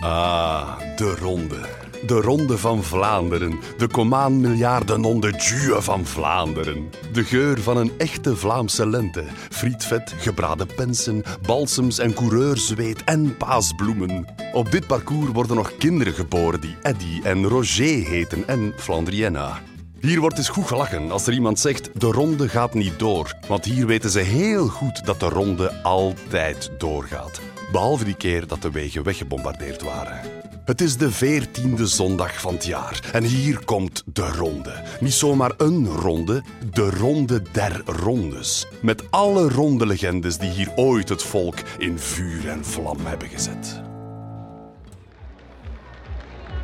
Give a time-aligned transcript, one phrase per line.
[0.00, 1.58] Ah, de ronde.
[2.06, 3.58] De ronde van Vlaanderen.
[3.76, 6.90] De Comaan miljarden on de Dieu van Vlaanderen.
[7.12, 9.24] De geur van een echte Vlaamse lente.
[9.50, 14.26] Frietvet, gebraden pensen, balsems en coureurzweet en paasbloemen.
[14.52, 19.58] Op dit parcours worden nog kinderen geboren die Eddy en Roger heten en Flandrienna.
[20.00, 23.34] Hier wordt eens goed gelachen als er iemand zegt de ronde gaat niet door.
[23.48, 27.49] Want hier weten ze heel goed dat de ronde altijd doorgaat.
[27.72, 30.20] Behalve die keer dat de wegen weggebombardeerd waren.
[30.64, 34.72] Het is de veertiende zondag van het jaar en hier komt de ronde.
[35.00, 36.42] Niet zomaar een ronde,
[36.72, 38.66] de ronde der rondes.
[38.82, 43.82] Met alle ronde legendes die hier ooit het volk in vuur en vlam hebben gezet.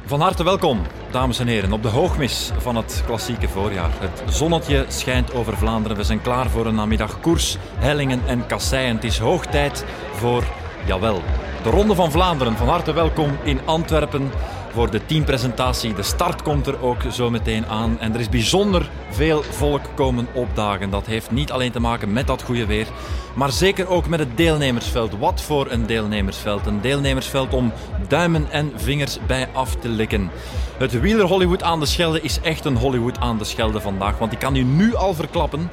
[0.06, 0.80] Van harte welkom,
[1.10, 3.90] dames en heren, op de hoogmis van het klassieke voorjaar.
[3.98, 5.96] Het zonnetje schijnt over Vlaanderen.
[5.96, 8.94] We zijn klaar voor een namiddag koers, hellingen en kasseien.
[8.94, 10.44] Het is hoog tijd voor,
[10.86, 11.22] jawel,
[11.62, 12.56] de Ronde van Vlaanderen.
[12.56, 14.30] Van harte welkom in Antwerpen
[14.72, 15.94] voor de teampresentatie.
[15.94, 18.00] De start komt er ook zo meteen aan.
[18.00, 20.90] En er is bijzonder veel volk komen opdagen.
[20.90, 22.86] Dat heeft niet alleen te maken met dat goede weer,
[23.34, 25.18] maar zeker ook met het deelnemersveld.
[25.18, 26.66] Wat voor een deelnemersveld.
[26.66, 27.72] Een deelnemersveld om
[28.08, 30.30] duimen en vingers bij af te likken.
[30.78, 34.18] Het wieler Hollywood aan de Schelde is echt een Hollywood aan de Schelde vandaag.
[34.18, 35.70] Want ik kan u nu al verklappen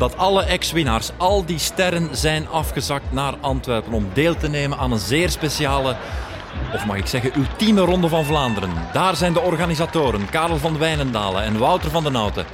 [0.00, 4.92] dat alle ex-winnaars, al die sterren zijn afgezakt naar Antwerpen om deel te nemen aan
[4.92, 5.96] een zeer speciale
[6.74, 8.70] of mag ik zeggen ultieme ronde van Vlaanderen.
[8.92, 12.44] Daar zijn de organisatoren, Karel van Wijnendalen en Wouter van den Houten.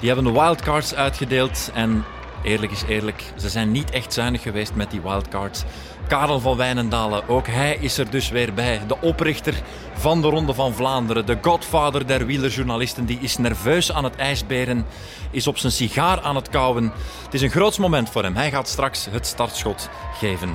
[0.00, 2.04] Die hebben de wildcards uitgedeeld en
[2.42, 5.64] eerlijk is eerlijk, ze zijn niet echt zuinig geweest met die wildcards.
[6.08, 8.80] Karel van Wijnendalen, ook hij is er dus weer bij.
[8.86, 9.54] De oprichter
[9.94, 14.86] van de Ronde van Vlaanderen, de godfather der wielerjournalisten, die is nerveus aan het ijsberen,
[15.30, 16.92] is op zijn sigaar aan het kauwen.
[17.24, 18.34] Het is een groot moment voor hem.
[18.36, 20.50] Hij gaat straks het startschot geven.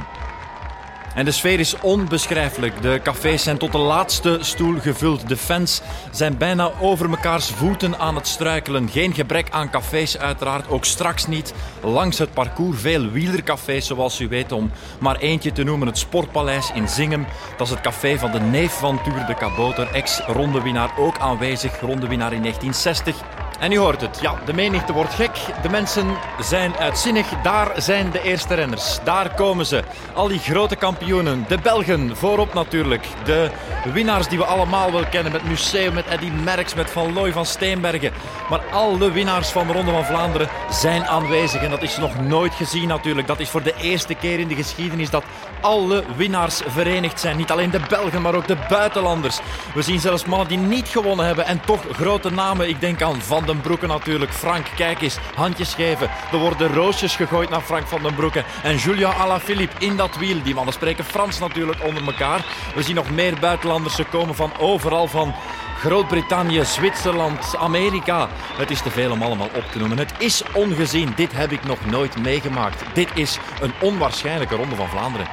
[1.16, 2.82] En de sfeer is onbeschrijfelijk.
[2.82, 5.28] De cafés zijn tot de laatste stoel gevuld.
[5.28, 5.82] De fans
[6.12, 8.90] zijn bijna over mekaars voeten aan het struikelen.
[8.90, 11.54] Geen gebrek aan cafés uiteraard, ook straks niet.
[11.84, 15.88] Langs het parcours veel wielercafés zoals u weet om maar eentje te noemen.
[15.88, 17.26] Het Sportpaleis in Zingem.
[17.58, 19.92] Dat is het café van de neef van Tuur de Kaboter.
[19.92, 21.80] Ex-rondewinnaar ook aanwezig.
[21.80, 23.16] Rondewinnaar in 1960.
[23.62, 25.32] En u hoort het, ja, de menigte wordt gek.
[25.62, 27.28] De mensen zijn uitzinnig.
[27.44, 29.00] Daar zijn de eerste renners.
[29.04, 29.84] Daar komen ze.
[30.14, 31.46] Al die grote kampioenen.
[31.48, 33.06] De Belgen, voorop natuurlijk.
[33.26, 33.52] De
[33.94, 35.32] winnaars die we allemaal wel kennen.
[35.32, 38.12] Met Museum, met Eddy Merckx, met Van Looy van Steenbergen.
[38.50, 41.62] Maar alle winnaars van de Ronde van Vlaanderen zijn aanwezig.
[41.62, 43.28] En dat is nog nooit gezien natuurlijk.
[43.28, 45.24] Dat is voor de eerste keer in de geschiedenis dat
[45.62, 47.38] alle winnaars verenigd zijn.
[47.38, 49.40] Niet alleen de Belgen, maar ook de buitenlanders.
[49.74, 52.70] We zien zelfs mannen die niet gewonnen hebben en toch grote namen.
[52.70, 54.32] Ik denk aan Van den Broeke natuurlijk.
[54.32, 56.10] Frank, kijk eens, handjes geven.
[56.32, 58.44] Er worden roosjes gegooid naar Frank van den Broeke.
[58.64, 60.42] En Julia Alaphilippe in dat wiel.
[60.44, 62.46] Die mannen spreken Frans natuurlijk onder elkaar.
[62.76, 64.00] We zien nog meer buitenlanders.
[64.12, 65.34] Komen van overal van
[65.80, 68.30] Groot-Brittannië, Zwitserland, Amerika.
[68.58, 69.98] Het is te veel om allemaal op te noemen.
[69.98, 71.14] Het is ongezien.
[71.16, 72.84] Dit heb ik nog nooit meegemaakt.
[72.94, 75.28] Dit is een onwaarschijnlijke ronde van Vlaanderen.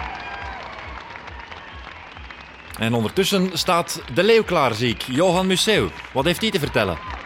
[2.78, 5.02] En ondertussen staat de leeuw klaar, zie ik.
[5.02, 7.17] Johan Museeuw, wat heeft hij te vertellen?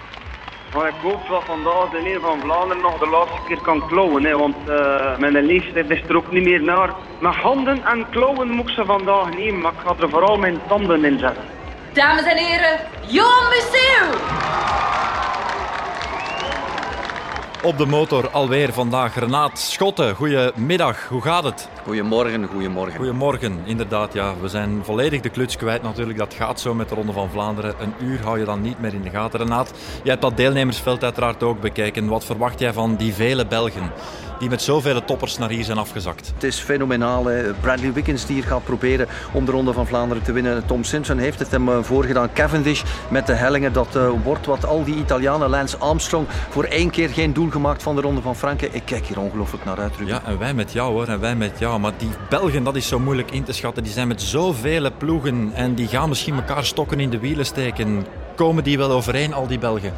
[0.75, 4.25] Maar ik hoop dat vandaag de Leeuw van Vlaanderen nog de laatste keer kan klauwen.
[4.25, 6.94] Hè, want uh, mijn leeftijd is er ook niet meer naar.
[7.21, 10.59] Met handen en klauwen moet ik ze vandaag nemen, maar ik ga er vooral mijn
[10.69, 11.44] tanden in zetten.
[11.93, 14.21] Dames en heren, Johan Museeuw!
[17.62, 20.15] Op de motor alweer vandaag Renaat Schotten.
[20.15, 21.69] Goedemiddag, hoe gaat het?
[21.84, 22.97] Goedemorgen, goedemorgen.
[22.97, 24.12] Goedemorgen, inderdaad.
[24.12, 24.34] Ja.
[24.41, 26.19] We zijn volledig de kluts kwijt natuurlijk.
[26.19, 27.75] Dat gaat zo met de Ronde van Vlaanderen.
[27.78, 29.38] Een uur hou je dan niet meer in de gaten.
[29.38, 29.72] Renaat,
[30.03, 32.09] jij hebt dat deelnemersveld uiteraard ook bekeken.
[32.09, 33.91] Wat verwacht jij van die vele Belgen
[34.38, 36.32] die met zoveel toppers naar hier zijn afgezakt?
[36.34, 37.25] Het is fenomenaal.
[37.26, 37.53] Hè.
[37.53, 40.66] Bradley Wiggins die hier gaat proberen om de Ronde van Vlaanderen te winnen.
[40.66, 42.32] Tom Simpson heeft het hem eh, voorgedaan.
[42.32, 43.72] Cavendish met de hellingen.
[43.72, 45.50] Dat uh, wordt wat al die Italianen.
[45.50, 48.75] Lance Armstrong voor één keer geen doel gemaakt van de Ronde van Franken.
[48.75, 49.97] Ik kijk hier ongelooflijk naar uit.
[49.97, 50.14] Ruben.
[50.14, 51.06] Ja, en wij met jou hoor.
[51.06, 51.72] En wij met jou.
[51.81, 53.83] Maar die Belgen, dat is zo moeilijk in te schatten.
[53.83, 55.50] Die zijn met zoveel ploegen.
[55.55, 58.06] En die gaan misschien elkaar stokken in de wielen steken.
[58.35, 59.93] Komen die wel overeen, al die Belgen?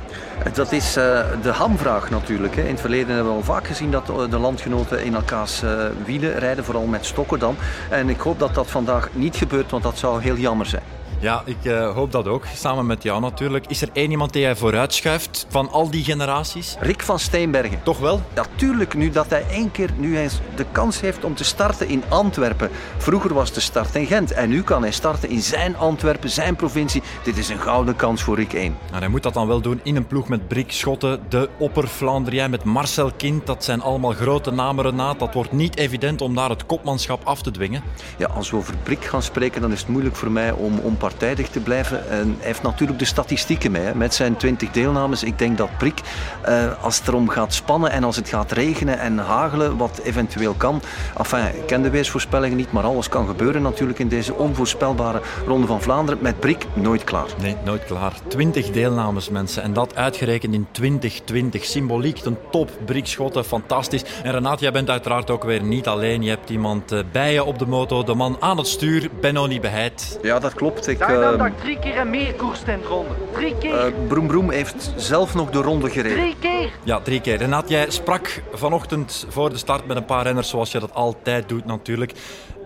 [0.53, 2.57] Dat is uh, de hamvraag natuurlijk.
[2.57, 5.71] In het verleden hebben we al vaak gezien dat de landgenoten in elkaars uh,
[6.05, 6.65] wielen rijden.
[6.65, 7.57] Vooral met stokken dan.
[7.91, 10.83] En ik hoop dat dat vandaag niet gebeurt, want dat zou heel jammer zijn.
[11.25, 12.45] Ja, ik uh, hoop dat ook.
[12.55, 13.67] Samen met jou natuurlijk.
[13.67, 16.77] Is er één iemand die jij vooruitschuift van al die generaties?
[16.81, 17.83] Rick van Steenbergen.
[17.83, 18.21] Toch wel?
[18.35, 22.03] Natuurlijk, nu dat hij één keer nu hij de kans heeft om te starten in
[22.09, 22.71] Antwerpen.
[22.97, 26.57] Vroeger was de start in Gent en nu kan hij starten in zijn Antwerpen, zijn
[26.57, 27.03] provincie.
[27.23, 28.77] Dit is een gouden kans voor Rick 1.
[28.93, 31.87] En hij moet dat dan wel doen in een ploeg met Brik Schotten, de opper
[31.87, 33.47] Flandrien met Marcel Kind.
[33.47, 35.19] Dat zijn allemaal grote namen, Renaat.
[35.19, 37.83] Dat wordt niet evident om daar het kopmanschap af te dwingen.
[38.19, 41.13] Ja, als we over Brik gaan spreken, dan is het moeilijk voor mij om onpartijdig
[41.17, 42.11] te blijven.
[42.11, 45.23] En hij heeft natuurlijk de statistieken mee, met zijn 20 deelnames.
[45.23, 46.01] Ik denk dat Brik,
[46.43, 50.55] eh, als het erom gaat spannen en als het gaat regenen en hagelen, wat eventueel
[50.55, 50.83] kan.
[51.19, 55.67] Enfin, ik ken de weersvoorspellingen niet, maar alles kan gebeuren natuurlijk in deze onvoorspelbare Ronde
[55.67, 56.23] van Vlaanderen.
[56.23, 57.29] Met Brik nooit klaar.
[57.41, 58.13] Nee, nooit klaar.
[58.27, 59.63] 20 deelnames, mensen.
[59.63, 61.65] En dat uitgerekend in 2020.
[61.65, 62.71] Symboliek, een top.
[62.85, 64.05] Brik Schotten, fantastisch.
[64.23, 66.23] En Renat, jij bent uiteraard ook weer niet alleen.
[66.23, 68.03] Je hebt iemand eh, bij je op de moto.
[68.03, 70.19] De man aan het stuur, Benno Beheid.
[70.23, 70.87] Ja, dat klopt.
[70.95, 73.15] Ik, Daar uh, dat drie keer en meer koers ronde.
[73.33, 73.87] Drie keer.
[73.87, 76.17] Uh, Broem Broem heeft zelf nog de ronde gereden.
[76.17, 76.71] Drie keer?
[76.85, 77.37] Ja, drie keer.
[77.37, 81.49] Renat, jij sprak vanochtend voor de start met een paar renners, zoals je dat altijd
[81.49, 82.13] doet natuurlijk.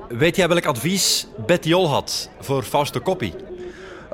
[0.09, 3.35] Weet jij welk advies Bettiol had voor Fausto Coppi?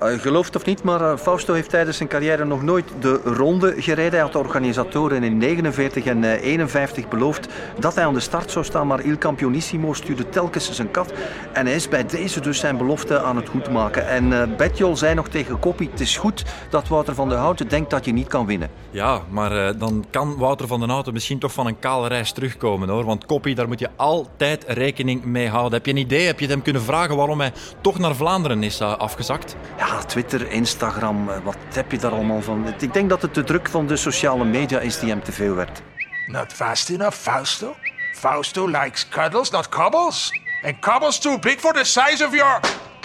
[0.02, 3.74] Uh, gelooft of niet, maar uh, Fausto heeft tijdens zijn carrière nog nooit de ronde
[3.76, 4.12] gereden.
[4.12, 7.48] Hij had de organisatoren in 49 en uh, eh, 51 beloofd
[7.78, 11.12] dat hij aan de start zou staan, maar Il Campionissimo stuurde telkens zijn kat.
[11.52, 14.08] En hij is bij deze dus zijn belofte aan het goedmaken.
[14.08, 17.68] En uh, Betjol zei nog tegen Koppie, het is goed dat Wouter van der Houten
[17.68, 18.70] denkt dat je niet kan winnen.
[18.90, 22.88] Ja, maar dan kan Wouter van der Houten misschien toch van een kale reis terugkomen
[22.88, 23.04] hoor.
[23.04, 25.72] Want Koppie, daar moet je altijd rekening mee houden.
[25.72, 26.26] Heb je een idee?
[26.26, 29.56] Heb je hem kunnen vragen waarom hij toch naar Vlaanderen is afgezakt?
[29.86, 32.74] Ja, Twitter, Instagram, eh, wat heb je daar allemaal van?
[32.78, 35.54] Ik denk dat het de druk van de sociale media is die hem te veel
[35.54, 35.82] werd.
[36.26, 37.76] Not fast enough, Fausto.
[38.12, 40.40] Fausto likes cuddles, not cobbles.
[40.62, 42.60] And cobbles too big for the size of your...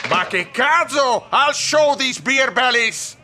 [0.10, 1.24] Makikazo!
[1.32, 3.18] I'll show these beer bellies!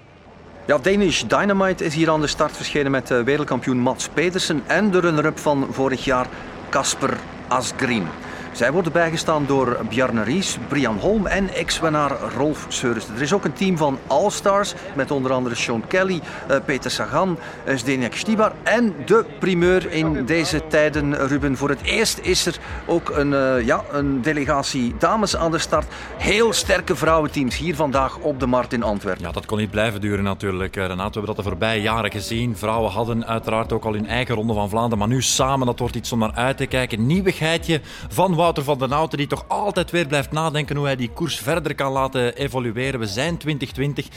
[0.65, 4.91] Ja, Danish Dynamite is hier aan de start verschenen met eh, wereldkampioen Mats Pedersen en
[4.91, 6.27] de runner-up van vorig jaar,
[6.69, 7.17] Casper
[7.47, 8.07] Asgreen.
[8.55, 13.07] Zij worden bijgestaan door Bjarne Ries, Brian Holm en ex-winnaar Rolf Seurens.
[13.07, 16.21] Er is ook een team van All-Stars met onder andere Sean Kelly,
[16.51, 17.37] uh, Peter Sagan,
[17.67, 21.57] uh, Zdenek Stibar en de primeur in deze tijden, Ruben.
[21.57, 25.85] Voor het eerst is er ook een, uh, ja, een delegatie dames aan de start.
[26.17, 29.23] Heel sterke vrouwenteams hier vandaag op de markt in Antwerpen.
[29.23, 30.95] Ja, dat kon niet blijven duren natuurlijk, Renato.
[30.95, 32.57] We hebben dat de voorbije jaren gezien.
[32.57, 35.95] Vrouwen hadden uiteraard ook al hun eigen ronde van Vlaanderen, maar nu samen, dat wordt
[35.95, 37.05] iets om naar uit te kijken.
[37.05, 41.09] Nieuwigheidje van Wouter van den Houten, die toch altijd weer blijft nadenken hoe hij die
[41.09, 42.99] koers verder kan laten evolueren.
[42.99, 44.07] We zijn 2020.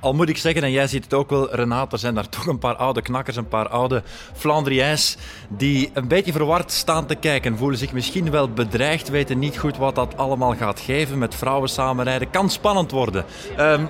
[0.00, 2.46] Al moet ik zeggen, en jij ziet het ook wel, Renate, er zijn daar toch
[2.46, 4.02] een paar oude knakkers, een paar oude
[4.32, 5.16] Flandriërs
[5.48, 7.56] die een beetje verward staan te kijken.
[7.56, 11.18] Voelen zich misschien wel bedreigd, weten niet goed wat dat allemaal gaat geven.
[11.18, 13.24] Met vrouwen samenrijden kan spannend worden.
[13.58, 13.88] Um,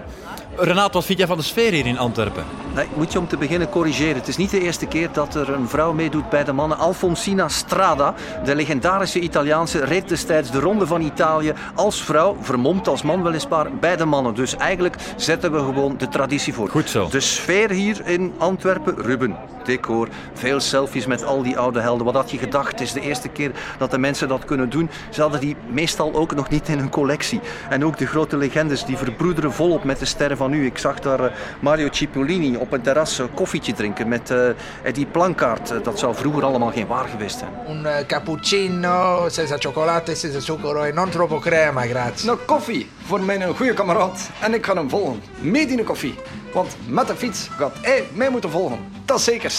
[0.60, 2.44] Renaat, wat vind jij van de sfeer hier in Antwerpen?
[2.74, 4.14] Nee, moet je om te beginnen corrigeren.
[4.14, 6.78] Het is niet de eerste keer dat er een vrouw meedoet bij de mannen.
[6.78, 8.14] Alfonsina Strada,
[8.44, 13.66] de legendarische Italiaanse, reed destijds de Ronde van Italië als vrouw, vermomd als man weliswaar,
[13.80, 14.34] bij de mannen.
[14.34, 16.68] Dus eigenlijk zetten we gewoon de traditie voor.
[16.68, 17.08] Goed zo.
[17.10, 22.04] De sfeer hier in Antwerpen, Ruben, decor, veel selfies met al die oude helden.
[22.04, 22.70] Wat had je gedacht?
[22.70, 24.90] Het is de eerste keer dat de mensen dat kunnen doen.
[25.10, 27.40] Ze hadden die meestal ook nog niet in hun collectie.
[27.68, 30.66] En ook de grote legendes, die verbroederen volop met de sterren van nu.
[30.66, 34.48] Ik zag daar eh, Mario Cipollini op een terras koffietje drinken met uh,
[34.82, 35.70] Eddie Plankaart.
[35.70, 37.52] Eh, dat zou vroeger allemaal geen waar geweest zijn.
[37.66, 42.26] Een cappuccino senza chocolate, senza zucchero en non troppo crema, grazie.
[42.26, 44.30] Nou, koffie voor mijn goede kameraad.
[44.40, 45.22] En ik ga hem volgen.
[45.38, 46.14] Mee in de koffie.
[46.52, 48.78] Want met de fiets gaat hij mij moeten volgen.
[49.04, 49.52] Dat zeker.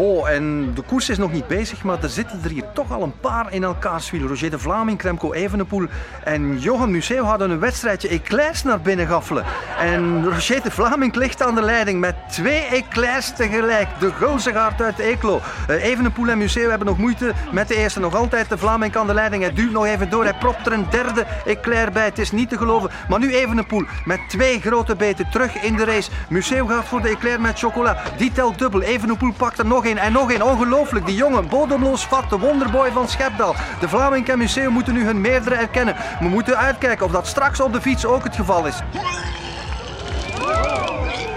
[0.00, 3.02] Oh, en de koers is nog niet bezig, maar er zitten er hier toch al
[3.02, 4.26] een paar in elkaars wiel.
[4.26, 5.86] Roger de Vlaming, Kremko Evenepoel
[6.24, 9.44] en Johan Museeuw hadden een wedstrijdje eclairs naar binnen gaffelen.
[9.78, 13.88] En Roger de Vlaming ligt aan de leiding met twee eclairs tegelijk.
[13.98, 15.40] De gulzigaard uit Eeklo.
[15.70, 18.00] Uh, Evenepoel en Museeuw hebben nog moeite met de eerste.
[18.00, 19.42] Nog altijd de Vlaming aan de leiding.
[19.42, 20.24] Hij duwt nog even door.
[20.24, 22.04] Hij propt er een derde eclair bij.
[22.04, 22.90] Het is niet te geloven.
[23.08, 26.10] Maar nu Evenepoel met twee grote beten terug in de race.
[26.28, 28.02] Museeuw gaat voor de eclair met chocola.
[28.16, 28.82] Die telt dubbel.
[28.82, 30.42] Evenepoel pakt er nog en nog een.
[30.42, 31.06] Ongelooflijk.
[31.06, 32.30] Die jongen, bodemloos vat.
[32.30, 33.54] De wonderboy van Schepdal.
[33.80, 35.96] De Vlaming en Museum moeten nu hun meerdere erkennen.
[36.20, 38.82] We moeten uitkijken of dat straks op de fiets ook het geval is.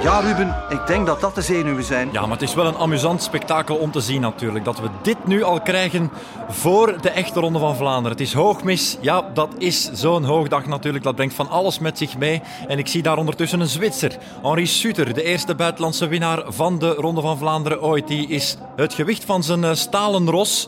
[0.04, 2.10] Ja, Ruben, ik denk dat dat de zenuwen zijn.
[2.12, 4.66] Ja, maar het is wel een amusant spektakel om te zien natuurlijk.
[4.66, 6.12] Dat we dit nu al krijgen
[6.50, 8.12] voor de echte Ronde van Vlaanderen.
[8.18, 8.98] Het is hoogmis.
[9.02, 11.04] Ja, dat is zo'n hoogdag natuurlijk.
[11.04, 12.42] Dat brengt van alles met zich mee.
[12.68, 14.18] En ik zie daar ondertussen een Zwitser.
[14.42, 18.08] Henri Suter, de eerste buitenlandse winnaar van de Ronde van Vlaanderen ooit.
[18.08, 20.68] Die is het gewicht van zijn eh, stalen ros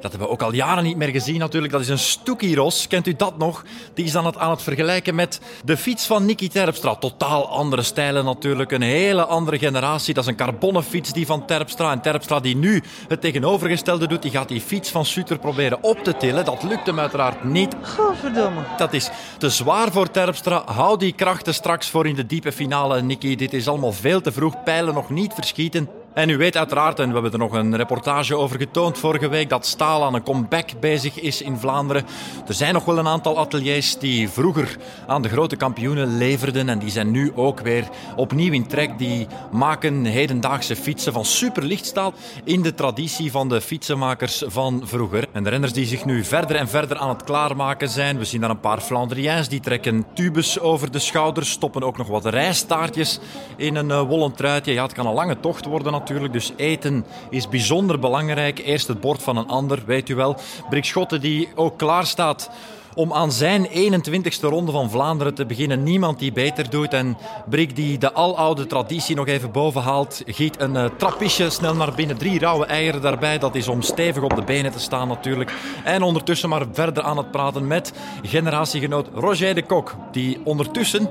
[0.00, 1.72] Dat hebben we ook al jaren niet meer gezien natuurlijk.
[1.72, 2.86] Dat is een Stoekie-ros.
[2.86, 3.64] Kent u dat nog?
[3.94, 6.94] Die is dan het aan het vergelijken met de fiets van Nicky Terpstra.
[6.94, 8.70] Totaal andere stijlen natuurlijk.
[8.70, 10.14] Een hele andere generatie.
[10.14, 11.92] Dat is een carbonnen fiets die van Terpstra.
[11.92, 14.22] En Terpstra die nu het tegenovergestelde doet.
[14.22, 16.44] Die gaat die fiets van Suter proberen op te tillen.
[16.44, 17.74] Dat lukt hem uiteraard niet.
[17.82, 18.60] Godverdomme.
[18.76, 20.62] Dat is te zwaar voor Terpstra.
[20.66, 23.36] Hou die krachten straks voor in de diepe finale, Nicky.
[23.36, 24.62] Dit is allemaal veel te vroeg.
[24.62, 25.88] Pijlen nog niet verschieten.
[26.18, 29.48] En u weet uiteraard, en we hebben er nog een reportage over getoond vorige week,
[29.48, 32.06] dat staal aan een comeback bezig is in Vlaanderen.
[32.48, 36.78] Er zijn nog wel een aantal ateliers die vroeger aan de grote kampioenen leverden en
[36.78, 38.98] die zijn nu ook weer opnieuw in trek.
[38.98, 42.12] Die maken hedendaagse fietsen van superlichtstaal
[42.44, 45.26] in de traditie van de fietsenmakers van vroeger.
[45.32, 48.18] En de renners die zich nu verder en verder aan het klaarmaken zijn.
[48.18, 52.06] We zien daar een paar Flandriëns die trekken tubes over de schouders, stoppen ook nog
[52.06, 53.18] wat rijstaartjes
[53.56, 54.72] in een uh, wollen truitje.
[54.72, 56.32] Ja, het kan een lange tocht worden natuurlijk natuurlijk.
[56.32, 58.58] Dus eten is bijzonder belangrijk.
[58.58, 60.36] Eerst het bord van een ander, weet u wel.
[60.70, 62.50] Brik Schotten die ook klaar staat
[62.98, 65.82] om aan zijn 21ste ronde van Vlaanderen te beginnen.
[65.82, 66.92] Niemand die beter doet.
[66.92, 67.16] En
[67.48, 70.22] Brik die de aloude traditie nog even boven haalt.
[70.26, 72.16] Giet een uh, trappisje snel naar binnen.
[72.16, 73.38] Drie rauwe eieren daarbij.
[73.38, 75.52] Dat is om stevig op de benen te staan natuurlijk.
[75.84, 79.94] En ondertussen maar verder aan het praten met generatiegenoot Roger de Kok.
[80.12, 81.08] Die ondertussen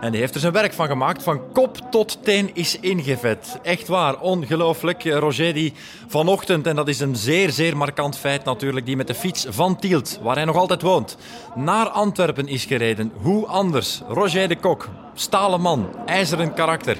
[0.00, 1.22] en die heeft er zijn werk van gemaakt.
[1.22, 3.58] Van kop tot teen is ingevet.
[3.62, 5.04] Echt waar, ongelooflijk.
[5.04, 5.72] Roger die
[6.06, 9.76] vanochtend, en dat is een zeer, zeer markant feit natuurlijk, die met de fiets van
[9.76, 11.16] Tielt, waar hij nog altijd woont,
[11.54, 13.12] naar Antwerpen is gereden.
[13.22, 14.02] Hoe anders?
[14.08, 16.96] Roger de Kok, stalen man, ijzeren karakter.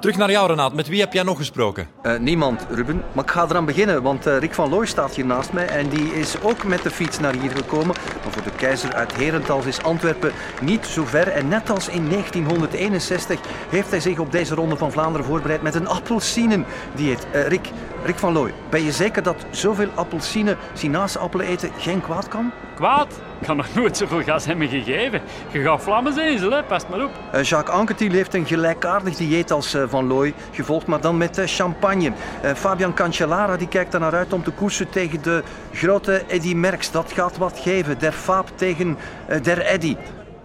[0.00, 0.74] Terug naar jou, Renaat.
[0.74, 1.88] Met wie heb jij nog gesproken?
[2.02, 3.02] Uh, niemand, Ruben.
[3.12, 5.66] Maar ik ga eraan beginnen, want uh, Rick van Looy staat hier naast mij.
[5.66, 7.96] En die is ook met de fiets naar hier gekomen.
[8.22, 11.28] Maar voor de keizer uit Herentals is Antwerpen niet zo ver.
[11.28, 15.74] En net als in 1961 heeft hij zich op deze ronde van Vlaanderen voorbereid met
[15.74, 17.26] een appelsinendieet.
[17.34, 17.70] Uh, Rick,
[18.04, 22.50] Rick van Looy, ben je zeker dat zoveel appelsine, sinaasappelen eten geen kwaad kan?
[22.74, 23.20] Kwaad?
[23.40, 25.20] Ik had nog nooit zoveel gas hebben gegeven.
[25.50, 26.62] Je gaat vlammen zijn, hè?
[26.62, 27.10] pas maar op.
[27.34, 31.38] Uh, Jacques Anquetil heeft een gelijkaardig dieet als uh, Van Looy gevolgd, maar dan met
[31.38, 32.12] uh, champagne.
[32.54, 35.42] Fabian Cancellara die kijkt er naar uit om te koersen tegen de
[35.72, 36.90] grote Eddy Merckx.
[36.90, 37.98] Dat gaat wat geven.
[37.98, 38.98] Der Faap tegen
[39.42, 39.96] Der Eddy.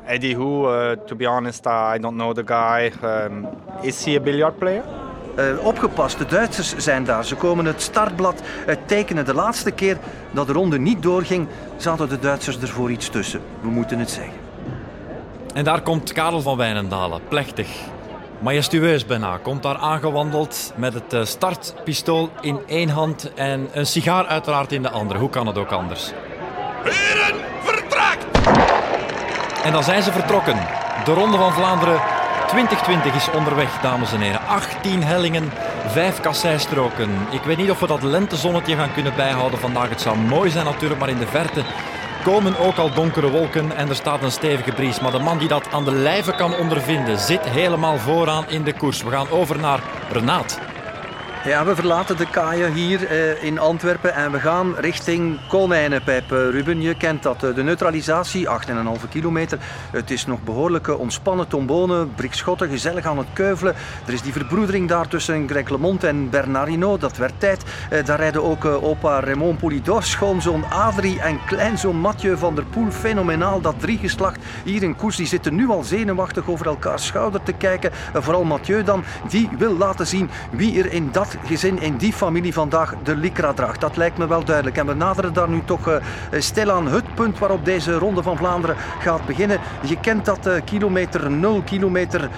[0.06, 0.96] Eddie who?
[1.06, 2.92] to be honest, I don't know the guy.
[3.04, 3.48] Um,
[3.82, 4.84] is he a billiard player?
[5.39, 7.25] Uh, opgepast, de Duitsers zijn daar.
[7.25, 9.25] Ze komen het startblad uh, tekenen.
[9.25, 9.98] De laatste keer
[10.32, 13.42] dat de ronde niet doorging, zaten de Duitsers er voor iets tussen.
[13.62, 14.34] We moeten het zeggen.
[15.54, 17.68] En daar komt Karel van Wijnendalen, plechtig.
[18.39, 24.25] Majestueus bijna, komt daar aangewandeld met het uh, startpistool in één hand en een sigaar
[24.25, 25.20] uiteraard in de andere.
[25.20, 26.12] Hoe kan het ook anders?
[26.84, 28.25] Heren, vertrekt!
[29.63, 30.58] En dan zijn ze vertrokken.
[31.06, 32.00] De Ronde van Vlaanderen
[32.48, 34.48] 2020 is onderweg, dames en heren.
[34.48, 35.52] 18 hellingen,
[35.88, 37.10] 5 kasseistroken.
[37.32, 39.90] Ik weet niet of we dat lentezonnetje gaan kunnen bijhouden vandaag.
[39.90, 41.64] Het zou mooi zijn natuurlijk, maar in de verte
[42.24, 45.00] komen ook al donkere wolken en er staat een stevige bries.
[45.00, 48.74] Maar de man die dat aan de lijve kan ondervinden, zit helemaal vooraan in de
[48.74, 49.04] koers.
[49.04, 49.80] We gaan over naar
[50.12, 50.64] Renaat.
[51.46, 56.32] Ja, we verlaten de kaaien hier uh, in Antwerpen en we gaan richting Konijnenpijp.
[56.32, 57.44] Uh, Ruben, je kent dat.
[57.44, 58.48] Uh, de neutralisatie,
[59.02, 59.60] 8,5 kilometer.
[59.92, 63.75] Het is nog behoorlijk ontspannen tombonen, Schotten, gezellig aan het keuvelen.
[64.06, 66.98] Er is die verbroedering daar tussen Greg LeMond en Bernardino.
[66.98, 67.64] Dat werd tijd.
[68.06, 72.92] daar rijden ook opa Raymond Poulidor, schoonzoon Adrie en kleinzoon Mathieu van der Poel.
[72.92, 75.16] Fenomenaal, dat driegeslacht hier in koers.
[75.16, 77.92] Die zitten nu al zenuwachtig over elkaar schouder te kijken.
[78.14, 82.54] vooral Mathieu dan, die wil laten zien wie er in dat gezin in die familie
[82.54, 83.82] vandaag de Lycra draagt.
[83.82, 84.77] Dat lijkt me wel duidelijk.
[84.77, 85.96] En we naderen daar nu toch uh,
[86.32, 89.60] stilaan het punt waarop deze Ronde van Vlaanderen gaat beginnen.
[89.82, 92.30] Je kent dat uh, kilometer 0, kilometer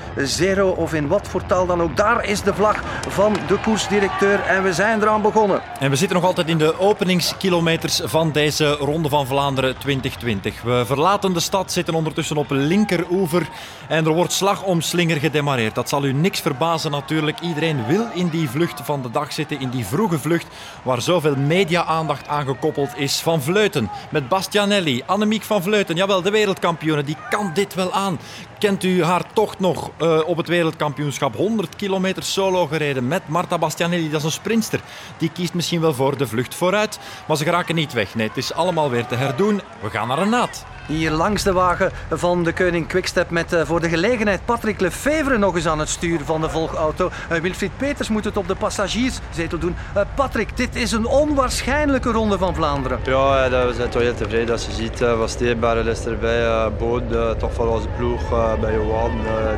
[0.56, 1.98] 0 of in wat voor taal dan ook.
[1.98, 5.62] Daar is de vlag van de koersdirecteur en we zijn eraan begonnen.
[5.80, 10.62] En we zitten nog altijd in de openingskilometers van deze Ronde van Vlaanderen 2020.
[10.62, 13.48] We verlaten de stad, zitten ondertussen op linkeroever
[13.88, 15.75] en er wordt slag om slinger gedemareerd.
[15.75, 17.39] Dat zal u niks verbazen natuurlijk.
[17.39, 20.48] Iedereen wil in die vlucht van de dag zitten in die vroege vlucht
[20.84, 23.20] waar zoveel media-aandacht aan gekoppeld is.
[23.20, 28.20] Van Vleuten met Bastianelli, Annemiek van Vleuten, jawel, de wereldkampioene, die kan dit wel aan.
[28.60, 31.36] Kent u haar tocht nog uh, op het wereldkampioenschap?
[31.36, 34.80] 100 kilometer solo gereden met Marta Bastianelli, dat is een sprinster.
[35.18, 38.16] Die kiest misschien wel voor de vlucht vooruit, maar ze geraken niet weg.
[38.16, 39.62] Nee, het is allemaal weer te herdoen.
[39.82, 40.66] We gaan naar een naad.
[40.88, 45.38] Hier langs de wagen van de Koning Quickstep met uh, voor de gelegenheid Patrick Lefevre
[45.38, 47.10] nog eens aan het stuur van de volgauto.
[47.32, 49.76] Uh, Wilfried Peters moet het op de passagierszetel doen.
[49.96, 53.00] Uh, Patrick, dit is een onwaarschijnlijke ronde van Vlaanderen.
[53.04, 54.98] Ja, we zijn toch heel tevreden als je ziet.
[54.98, 57.04] Van Steenbergen is erbij, Boon,
[57.38, 58.22] toch van onze ploeg,
[58.56, 59.12] bij Johan,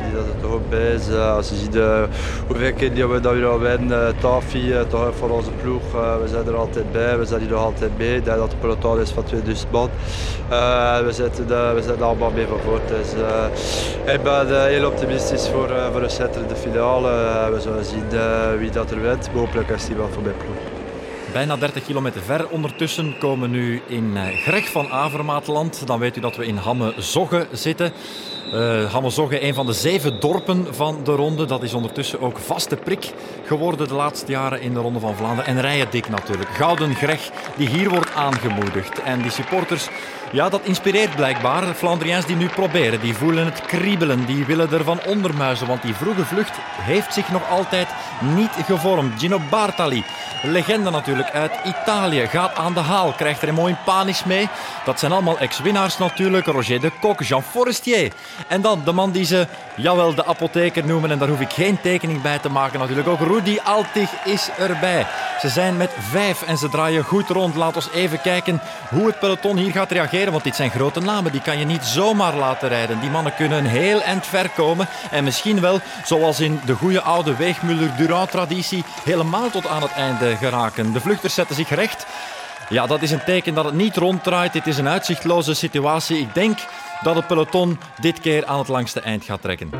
[0.04, 1.10] die dat er toch ook bij is.
[1.10, 1.76] Als je ziet
[2.46, 5.92] hoeveel die we dat al winnen, Tafi, toch voor onze ploeg.
[5.92, 8.16] We zijn er altijd bij, we zijn hier nog altijd bij.
[8.16, 9.90] Ik dat het peloton is van 2000 man.
[11.04, 12.88] We zitten, we zitten allemaal mee van voort.
[12.88, 13.12] Dus,
[14.14, 17.08] ik ben heel optimistisch voor, voor een schitterende finale.
[17.52, 18.04] we zullen zien
[18.58, 19.28] wie dat er wint.
[19.28, 20.78] Hopelijk is die wel voor mijn ploeg.
[21.32, 25.86] Bijna 30 kilometer ver ondertussen komen we nu in Greg van Avermaatland.
[25.86, 27.92] Dan weet u dat we in Hamme-Zogge zitten.
[28.54, 31.44] Uh, Hammezogge, een van de zeven dorpen van de ronde.
[31.44, 33.12] Dat is ondertussen ook vaste prik
[33.44, 35.54] geworden de laatste jaren in de Ronde van Vlaanderen.
[35.54, 36.50] En rijden dik natuurlijk.
[36.50, 39.02] Gouden Greg die hier wordt aangemoedigd.
[39.02, 39.88] En die supporters
[40.30, 41.66] ja, dat inspireert blijkbaar.
[41.66, 45.94] De Flandriëns die nu proberen, die voelen het kriebelen, die willen ervan ondermuizen, want die
[45.94, 49.20] vroege vlucht heeft zich nog altijd niet gevormd.
[49.20, 50.04] Gino Bartali,
[50.42, 54.48] legende natuurlijk uit Italië, gaat aan de haal, krijgt er een mooi panisch mee.
[54.84, 58.12] Dat zijn allemaal ex-winnaars natuurlijk, Roger de Kock, Jean Forestier.
[58.48, 59.46] En dan de man die ze,
[59.76, 63.08] jawel, de apotheker noemen, en daar hoef ik geen tekening bij te maken natuurlijk.
[63.08, 65.06] Ook Rudy Altig is erbij.
[65.40, 67.54] Ze zijn met vijf en ze draaien goed rond.
[67.54, 71.32] Laat ons even kijken hoe het peloton hier gaat reageren want dit zijn grote namen.
[71.32, 73.00] Die kan je niet zomaar laten rijden.
[73.00, 74.88] Die mannen kunnen een heel eind ver komen.
[75.10, 80.92] En misschien wel, zoals in de goede oude Weegmuller-Durand-traditie, helemaal tot aan het einde geraken.
[80.92, 82.06] De vluchters zetten zich recht.
[82.68, 84.52] Ja, dat is een teken dat het niet ronddraait.
[84.52, 86.18] Dit is een uitzichtloze situatie.
[86.18, 86.58] Ik denk
[87.02, 89.70] dat het peloton dit keer aan het langste eind gaat trekken.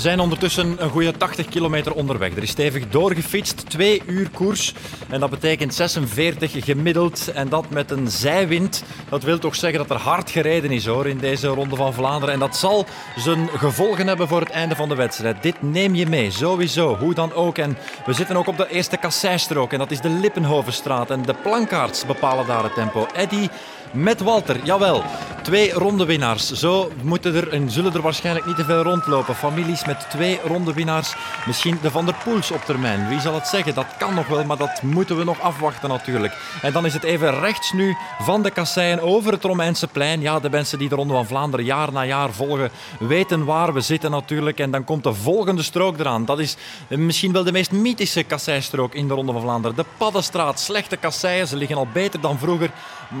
[0.00, 2.36] Zijn ondertussen een goede 80 kilometer onderweg.
[2.36, 4.74] Er is stevig doorgefietst, twee uur koers.
[5.08, 7.32] En dat betekent 46 gemiddeld.
[7.32, 8.84] En dat met een zijwind.
[9.08, 12.34] Dat wil toch zeggen dat er hard gereden is hoor in deze Ronde van Vlaanderen.
[12.34, 15.42] En dat zal zijn gevolgen hebben voor het einde van de wedstrijd.
[15.42, 16.96] Dit neem je mee, sowieso.
[16.96, 17.58] Hoe dan ook.
[17.58, 19.72] En we zitten ook op de eerste kasseistrook.
[19.72, 21.10] En dat is de Lippenhovenstraat.
[21.10, 23.06] En de plankaards bepalen daar het tempo.
[23.14, 23.50] Eddie
[23.92, 24.64] met Walter.
[24.64, 25.02] Jawel,
[25.42, 26.52] twee rondewinnaars.
[26.52, 29.34] Zo moeten er en zullen er waarschijnlijk niet te veel rondlopen.
[29.34, 31.14] Families met twee rondewinnaars.
[31.46, 33.08] Misschien de Van der Poels op termijn.
[33.08, 33.74] Wie zal het zeggen?
[33.74, 36.36] Dat kan nog wel, maar dat moeten we nog afwachten natuurlijk.
[36.62, 40.20] En dan is het even rechts nu van de kasseien over het Romeinse plein.
[40.20, 43.80] Ja, de mensen die de Ronde van Vlaanderen jaar na jaar volgen, weten waar we
[43.80, 44.58] zitten natuurlijk.
[44.58, 46.24] En dan komt de volgende strook eraan.
[46.24, 46.56] Dat is
[46.88, 49.76] misschien wel de meest mythische kasseistrook in de Ronde van Vlaanderen.
[49.76, 50.60] De Paddenstraat.
[50.60, 52.70] Slechte kasseien, ze liggen al beter dan vroeger.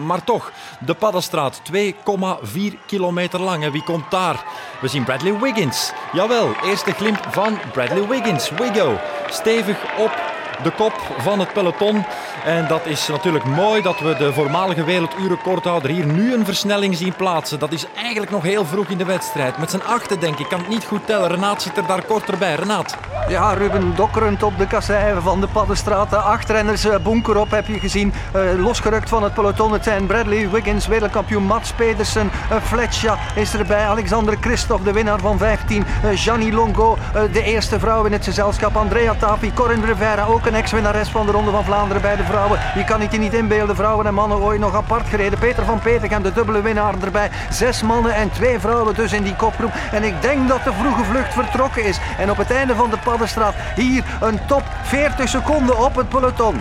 [0.06, 3.64] Maar toch, de Paddenstraat, 2,4 kilometer lang.
[3.64, 4.44] En wie komt daar?
[4.80, 5.92] We zien Bradley Wiggins.
[6.12, 8.50] Jawel, eerste glimp van Bradley Wiggins.
[8.50, 10.29] Wiggo, stevig op
[10.62, 12.04] de kop van het peloton.
[12.44, 17.14] En dat is natuurlijk mooi dat we de voormalige werelduurrecordhouder hier nu een versnelling zien
[17.14, 17.58] plaatsen.
[17.58, 19.58] Dat is eigenlijk nog heel vroeg in de wedstrijd.
[19.58, 21.28] Met zijn achter denk ik, kan het niet goed tellen.
[21.28, 22.54] Renaat zit er daar korter bij.
[22.54, 22.96] Renaat.
[23.28, 26.10] Ja, Ruben dokkerend op de kasseien van de Paddenstraat.
[26.10, 28.12] De achterrenners uh, bunker op heb je gezien.
[28.36, 29.72] Uh, losgerukt van het peloton.
[29.72, 32.30] Het zijn Bradley Wiggins, wereldkampioen Mats Pedersen.
[32.52, 33.86] Uh, Fletcher is erbij.
[33.86, 35.84] Alexander Christophe, de winnaar van 15.
[36.04, 36.98] Uh, Gianni Longo,
[37.32, 38.76] de eerste vrouw in het gezelschap.
[38.76, 42.60] Andrea Tapi, Corinne Rivera, ook een ex-winnares van de Ronde van Vlaanderen bij de vrouwen.
[42.74, 45.38] Je kan het je niet inbeelden, vrouwen en mannen ooit nog apart gereden.
[45.38, 47.30] Peter van Petergem, de dubbele winnaar erbij.
[47.50, 49.72] Zes mannen en twee vrouwen dus in die kopgroep.
[49.92, 51.98] En ik denk dat de vroege vlucht vertrokken is.
[52.18, 56.60] En op het einde van de Paddenstraat hier een top 40 seconden op het peloton.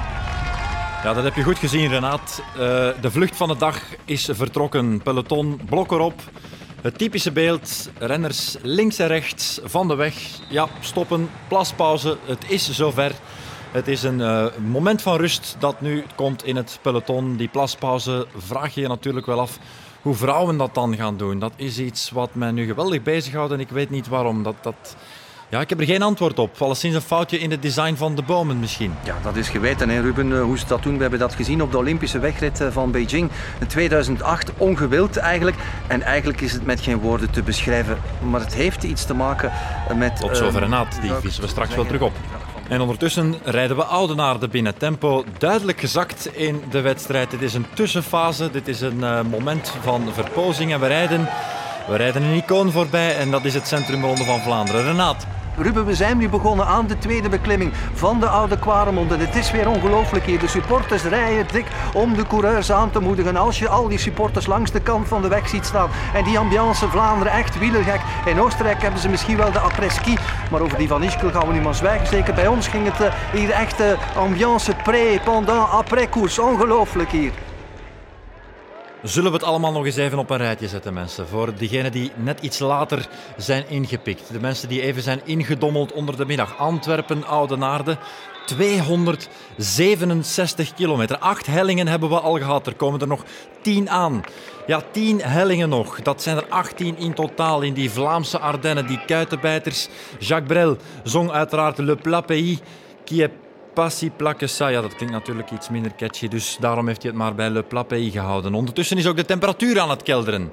[1.03, 2.41] Ja, dat heb je goed gezien, Renaat.
[2.53, 2.59] Uh,
[3.01, 5.01] de vlucht van de dag is vertrokken.
[5.01, 6.21] Peloton, blok erop.
[6.81, 10.13] Het typische beeld, renners links en rechts van de weg.
[10.49, 13.11] Ja, stoppen, plaspauze, het is zover.
[13.71, 17.35] Het is een uh, moment van rust dat nu komt in het peloton.
[17.35, 19.57] Die plaspauze vraag je je natuurlijk wel af
[20.01, 21.39] hoe vrouwen dat dan gaan doen.
[21.39, 24.43] Dat is iets wat mij nu geweldig bezighoudt en ik weet niet waarom.
[24.43, 24.95] Dat, dat,
[25.49, 26.61] ja, ik heb er geen antwoord op.
[26.61, 28.93] Alleszins een foutje in het design van de bomen misschien.
[29.03, 30.95] Ja, dat is geweten, hè, Ruben, eh, hoe ze dat doen.
[30.95, 33.29] We hebben dat gezien op de Olympische wegrit eh, van Beijing
[33.59, 34.51] in 2008.
[34.57, 35.57] Ongewild eigenlijk.
[35.87, 37.97] En eigenlijk is het met geen woorden te beschrijven.
[38.29, 39.51] Maar het heeft iets te maken
[39.95, 40.19] met...
[40.19, 42.13] Tot zover Renaat, die vissen we straks wel terug op.
[42.69, 44.77] En ondertussen rijden we Oudenaarde binnen.
[44.77, 47.31] Tempo duidelijk gezakt in de wedstrijd.
[47.31, 51.29] Dit is een tussenfase, dit is een uh, moment van verpozing en we rijden,
[51.87, 54.83] we rijden een icoon voorbij en dat is het Centrumronde van Vlaanderen.
[54.83, 55.27] Renaat.
[55.61, 59.09] Ruben, we zijn nu begonnen aan de tweede beklimming van de Oude Quaremond.
[59.09, 60.39] het is weer ongelooflijk hier.
[60.39, 63.37] De supporters rijden dik om de coureurs aan te moedigen.
[63.37, 66.39] Als je al die supporters langs de kant van de weg ziet staan en die
[66.39, 68.01] ambiance Vlaanderen echt wielergek.
[68.25, 70.17] In Oostenrijk hebben ze misschien wel de après-ski,
[70.51, 72.07] maar over die van Ischgl gaan we nu maar zwijgen.
[72.07, 73.83] Zeker bij ons ging het eh, hier echt
[74.15, 76.39] ambiance pré, pendant, après-koers.
[76.39, 77.31] Ongelooflijk hier.
[79.03, 81.27] Zullen we het allemaal nog eens even op een rijtje zetten, mensen?
[81.27, 83.07] Voor diegenen die net iets later
[83.37, 84.31] zijn ingepikt.
[84.31, 86.57] De mensen die even zijn ingedommeld onder de middag.
[86.57, 87.97] Antwerpen, Oudenaarde.
[88.45, 91.17] 267 kilometer.
[91.17, 92.67] Acht hellingen hebben we al gehad.
[92.67, 93.23] Er komen er nog
[93.61, 94.21] tien aan.
[94.67, 96.01] Ja, tien hellingen nog.
[96.01, 98.87] Dat zijn er 18 in totaal in die Vlaamse Ardennen.
[98.87, 99.87] Die kuitenbijters.
[100.19, 102.59] Jacques Brel zong uiteraard Le Plat Pays.
[103.03, 103.31] Qui est
[103.79, 107.35] Passi Plaquesa, ja, dat klinkt natuurlijk iets minder catchy, dus daarom heeft hij het maar
[107.35, 108.53] bij Le Plapé gehouden.
[108.53, 110.51] Ondertussen is ook de temperatuur aan het kelderen.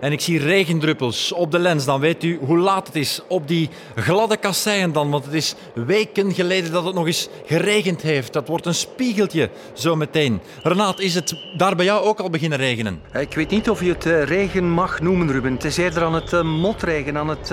[0.00, 3.20] En ik zie regendruppels op de lens, dan weet u hoe laat het is.
[3.28, 8.02] Op die gladde kasseien dan, want het is weken geleden dat het nog eens geregend
[8.02, 8.32] heeft.
[8.32, 10.40] Dat wordt een spiegeltje zo meteen.
[10.62, 13.00] Renaat, is het daar bij jou ook al beginnen regenen?
[13.12, 15.52] Ik weet niet of je het uh, regen mag noemen, Ruben.
[15.52, 17.52] Het is eerder aan het uh, motregen, aan het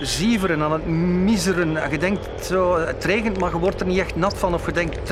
[0.00, 1.90] zieveren, aan het miseren.
[1.90, 4.52] Je denkt zo, het regent, maar je wordt er niet echt nat van.
[4.54, 5.10] Of je denkt, het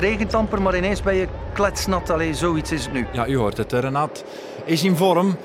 [0.63, 2.11] maar ineens ben je kletsnat.
[2.11, 3.07] Allee, zoiets is het nu.
[3.13, 3.73] Ja, u hoort het.
[3.73, 4.25] Renaat
[4.65, 5.37] is in vorm.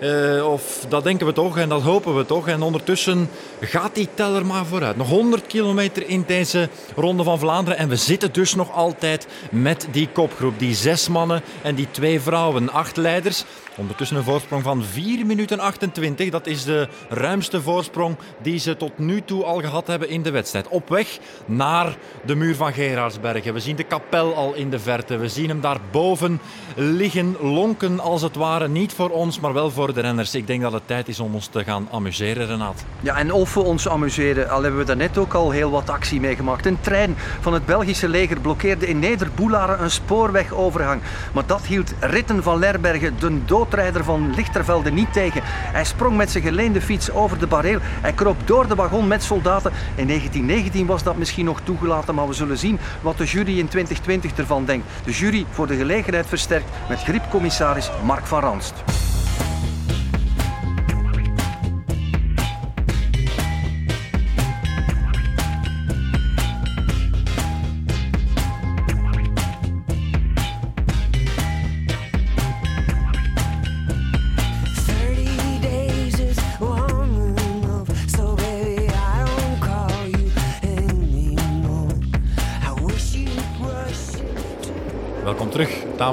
[0.00, 2.48] Uh, of dat denken we toch en dat hopen we toch.
[2.48, 3.28] En ondertussen
[3.60, 4.96] gaat die teller maar vooruit.
[4.96, 7.78] Nog 100 kilometer in deze Ronde van Vlaanderen.
[7.78, 10.58] En we zitten dus nog altijd met die kopgroep.
[10.58, 12.72] Die zes mannen en die twee vrouwen.
[12.72, 13.44] Acht leiders.
[13.76, 16.30] Ondertussen een voorsprong van 4 minuten 28.
[16.30, 20.30] Dat is de ruimste voorsprong die ze tot nu toe al gehad hebben in de
[20.30, 20.68] wedstrijd.
[20.68, 23.54] Op weg naar de muur van Gerardsbergen.
[23.54, 25.16] We zien de kapel al in de verte.
[25.16, 26.40] We zien hem daar boven
[26.76, 28.68] liggen, lonken als het ware.
[28.68, 31.64] Niet voor ons, maar wel voor Ik denk dat het tijd is om ons te
[31.64, 32.84] gaan amuseren, Renaat.
[33.00, 36.20] Ja, en of we ons amuseren, al hebben we daarnet ook al heel wat actie
[36.20, 36.66] meegemaakt.
[36.66, 41.02] Een trein van het Belgische leger blokkeerde in Nederboelaren een spoorwegovergang.
[41.32, 45.40] Maar dat hield Ritten van Lerbergen, de doodrijder van Lichtervelde, niet tegen.
[45.44, 47.78] Hij sprong met zijn geleende fiets over de bareel.
[47.82, 49.72] Hij kroop door de wagon met soldaten.
[49.94, 53.68] In 1919 was dat misschien nog toegelaten, maar we zullen zien wat de jury in
[53.68, 54.86] 2020 ervan denkt.
[55.04, 58.74] De jury voor de gelegenheid versterkt met griepcommissaris Mark van Ranst.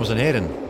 [0.01, 0.60] Dames en heren.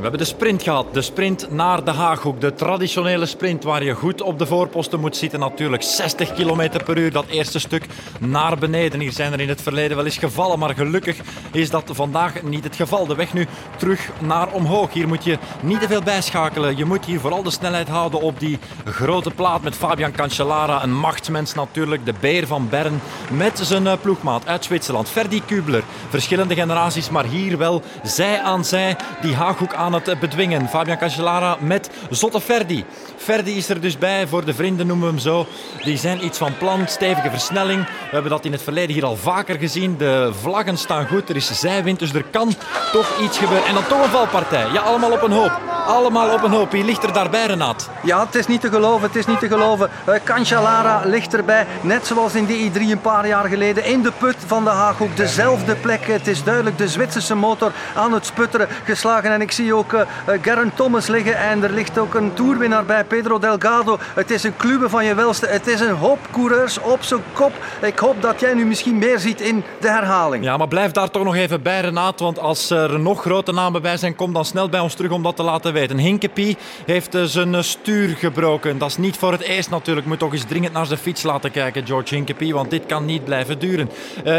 [0.00, 0.94] We hebben de sprint gehad.
[0.94, 2.40] De sprint naar de Haaghoek.
[2.40, 5.40] De traditionele sprint waar je goed op de voorposten moet zitten.
[5.40, 7.12] Natuurlijk 60 km per uur.
[7.12, 7.86] Dat eerste stuk
[8.20, 9.00] naar beneden.
[9.00, 10.58] Hier zijn er in het verleden wel eens gevallen.
[10.58, 11.18] Maar gelukkig
[11.52, 13.06] is dat vandaag niet het geval.
[13.06, 14.92] De weg nu terug naar omhoog.
[14.92, 16.76] Hier moet je niet te veel bijschakelen.
[16.76, 20.82] Je moet hier vooral de snelheid houden op die grote plaat met Fabian Cancellara.
[20.82, 22.06] Een machtsmens natuurlijk.
[22.06, 23.00] De beer van Bern.
[23.30, 25.08] Met zijn eh, ploegmaat uit Zwitserland.
[25.08, 25.82] Ferdi Kubler.
[26.08, 27.10] Verschillende generaties.
[27.10, 30.68] Maar hier wel zij aan zij die Haaghoek aan het bedwingen.
[30.68, 32.84] Fabian Cancellara met Zotte Ferdi.
[33.16, 35.46] Ferdi is er dus bij, voor de vrienden noemen we hem zo.
[35.82, 37.84] Die zijn iets van plan, stevige versnelling.
[37.84, 39.96] We hebben dat in het verleden hier al vaker gezien.
[39.96, 42.54] De vlaggen staan goed, er is zijwind, dus er kan
[42.92, 43.66] toch iets gebeuren.
[43.66, 44.66] En dan toch een valpartij.
[44.72, 45.60] Ja, allemaal op een hoop.
[45.86, 46.70] Allemaal op een hoop.
[46.70, 47.90] Wie ligt er daarbij, Renat?
[48.02, 49.90] Ja, het is niet te geloven, het is niet te geloven.
[50.08, 53.84] Uh, Cancellara ligt erbij, net zoals in de I3 een paar jaar geleden.
[53.84, 56.06] In de put van de Haaghoek, dezelfde plek.
[56.06, 59.32] Het is duidelijk de Zwitserse motor aan het sputteren geslagen.
[59.32, 60.00] En ik zie ook uh,
[60.42, 63.98] Geraint Thomas liggen en er ligt ook een toerwinnaar bij, Pedro Delgado.
[64.14, 65.46] Het is een clube van je welste.
[65.46, 67.52] Het is een hoop coureurs op zijn kop.
[67.82, 70.44] Ik hoop dat jij nu misschien meer ziet in de herhaling.
[70.44, 72.20] Ja, maar blijf daar toch nog even bij, Renaat.
[72.20, 75.22] Want als er nog grote namen bij zijn, kom dan snel bij ons terug om
[75.22, 75.98] dat te laten weten.
[75.98, 78.78] Hinkepie heeft eh, zijn stuur gebroken.
[78.78, 80.06] Dat is niet voor het eerst natuurlijk.
[80.06, 82.54] Moet toch eens dringend naar zijn fiets laten kijken, George Hinkepie.
[82.54, 83.90] Want dit kan niet blijven duren.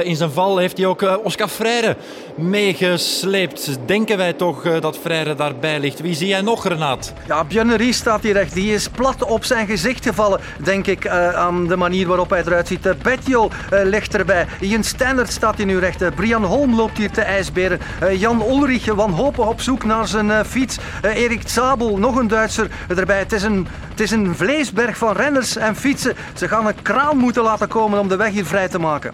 [0.04, 1.96] In zijn val heeft hij ook Oscar Freire
[2.36, 3.78] meegesleept.
[3.86, 6.00] Denken wij toch dat Freire daarbij ligt.
[6.00, 7.14] Wie zie jij nog, Renaat?
[7.28, 8.54] Ja, Björn staat hier recht.
[8.54, 12.44] Die is plat op zijn gezicht gevallen, denk ik, uh, aan de manier waarop hij
[12.46, 12.86] eruit ziet.
[12.86, 14.48] Uh, Betjo uh, ligt erbij.
[14.60, 16.16] Ian Standard staat hier nu recht.
[16.16, 17.80] Brian Holm loopt hier te ijsberen.
[18.18, 20.78] Jan Ulrich, wanhopig op zoek naar zijn fiets.
[21.02, 23.20] Erik Zabel, nog een Duitser erbij.
[23.20, 26.16] Het is een, het is een vleesberg van renners en fietsen.
[26.36, 29.14] Ze gaan een kraan moeten laten komen om de weg hier vrij te maken.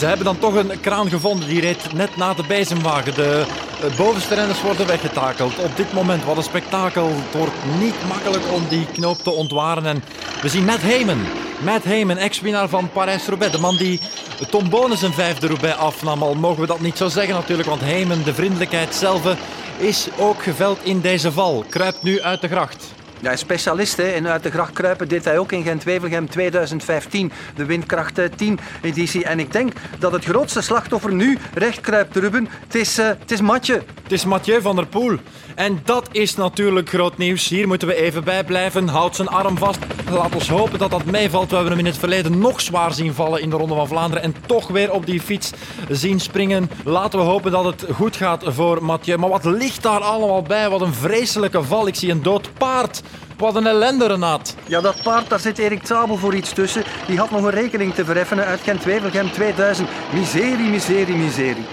[0.00, 1.48] Ze hebben dan toch een kraan gevonden.
[1.48, 3.14] Die reed net na de bezemwagen.
[3.14, 3.44] De
[3.82, 5.58] eh, bovenste renners worden weggetakeld.
[5.58, 7.08] Op dit moment, wat een spektakel.
[7.08, 9.86] Het wordt niet makkelijk om die knoop te ontwaren.
[9.86, 10.04] En
[10.42, 11.26] we zien Matt Heyman.
[11.64, 13.52] Matt Heyman, ex-winnaar van Parijs-Roubaix.
[13.52, 14.00] De man die
[14.50, 16.22] Tom Bonen zijn vijfde Roubaix afnam.
[16.22, 17.68] Al mogen we dat niet zo zeggen natuurlijk.
[17.68, 19.36] Want Heyman, de vriendelijkheid zelf,
[19.76, 21.64] is ook geveld in deze val.
[21.68, 22.84] Kruipt nu uit de gracht.
[23.20, 24.08] Ja, specialist hè.
[24.12, 29.24] in uit de gracht kruipen deed hij ook in Gent-Wevelgem 2015, de windkracht 10 editie.
[29.24, 32.48] En ik denk dat het grootste slachtoffer nu recht kruipt, Ruben.
[32.64, 33.82] Het is, uh, het is Mathieu.
[34.02, 35.18] Het is Mathieu van der Poel.
[35.60, 37.48] En dat is natuurlijk groot nieuws.
[37.48, 38.88] Hier moeten we even bij blijven.
[38.88, 39.78] Houd zijn arm vast.
[40.10, 41.48] Laat ons hopen dat dat meevalt.
[41.48, 44.22] We hebben hem in het verleden nog zwaar zien vallen in de Ronde van Vlaanderen.
[44.22, 45.50] En toch weer op die fiets
[45.88, 46.70] zien springen.
[46.84, 49.16] Laten we hopen dat het goed gaat voor Mathieu.
[49.16, 50.68] Maar wat ligt daar allemaal bij?
[50.68, 51.86] Wat een vreselijke val.
[51.86, 53.02] Ik zie een dood paard.
[53.36, 54.54] Wat een ellende, Renaat.
[54.66, 56.84] Ja, dat paard, daar zit Erik Zabel voor iets tussen.
[57.06, 59.88] Die had nog een rekening te vereffenen uit Gent-Wevelgem 2000.
[60.12, 61.64] Miserie, miserie, miserie.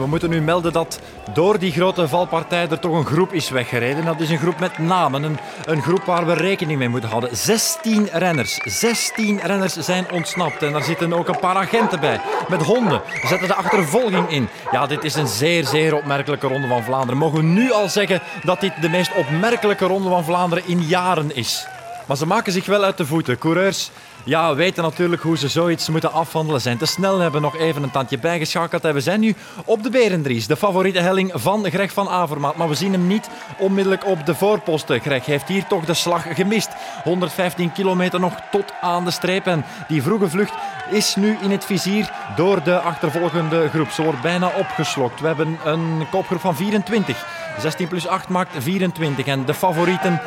[0.00, 1.00] We moeten nu melden dat
[1.34, 4.04] door die grote valpartij er toch een groep is weggereden.
[4.04, 7.36] Dat is een groep met namen, een, een groep waar we rekening mee moeten houden.
[7.36, 10.62] 16 renners, 16 renners zijn ontsnapt.
[10.62, 13.00] En daar zitten ook een paar agenten bij, met honden.
[13.22, 14.48] We zetten de achtervolging in.
[14.70, 17.16] Ja, dit is een zeer, zeer opmerkelijke Ronde van Vlaanderen.
[17.16, 21.36] Mogen we nu al zeggen dat dit de meest opmerkelijke Ronde van Vlaanderen in jaren
[21.36, 21.66] is.
[22.06, 23.38] Maar ze maken zich wel uit de voeten.
[23.38, 23.90] Coureurs
[24.30, 26.60] ja, weten natuurlijk hoe ze zoiets moeten afhandelen.
[26.60, 28.84] Zijn te snel, hebben nog even een tandje bijgeschakeld.
[28.84, 32.56] En we zijn nu op de Berendries, de favoriete helling van Greg van Avermaat.
[32.56, 35.00] Maar we zien hem niet onmiddellijk op de voorposten.
[35.00, 36.68] Greg heeft hier toch de slag gemist.
[37.04, 39.46] 115 kilometer nog tot aan de streep.
[39.46, 40.54] En die vroege vlucht
[40.90, 43.90] is nu in het vizier door de achtervolgende groep.
[43.90, 45.20] Ze wordt bijna opgeslokt.
[45.20, 47.26] We hebben een kopgroep van 24.
[47.58, 49.26] 16 plus 8 maakt 24.
[49.26, 50.20] En de favorieten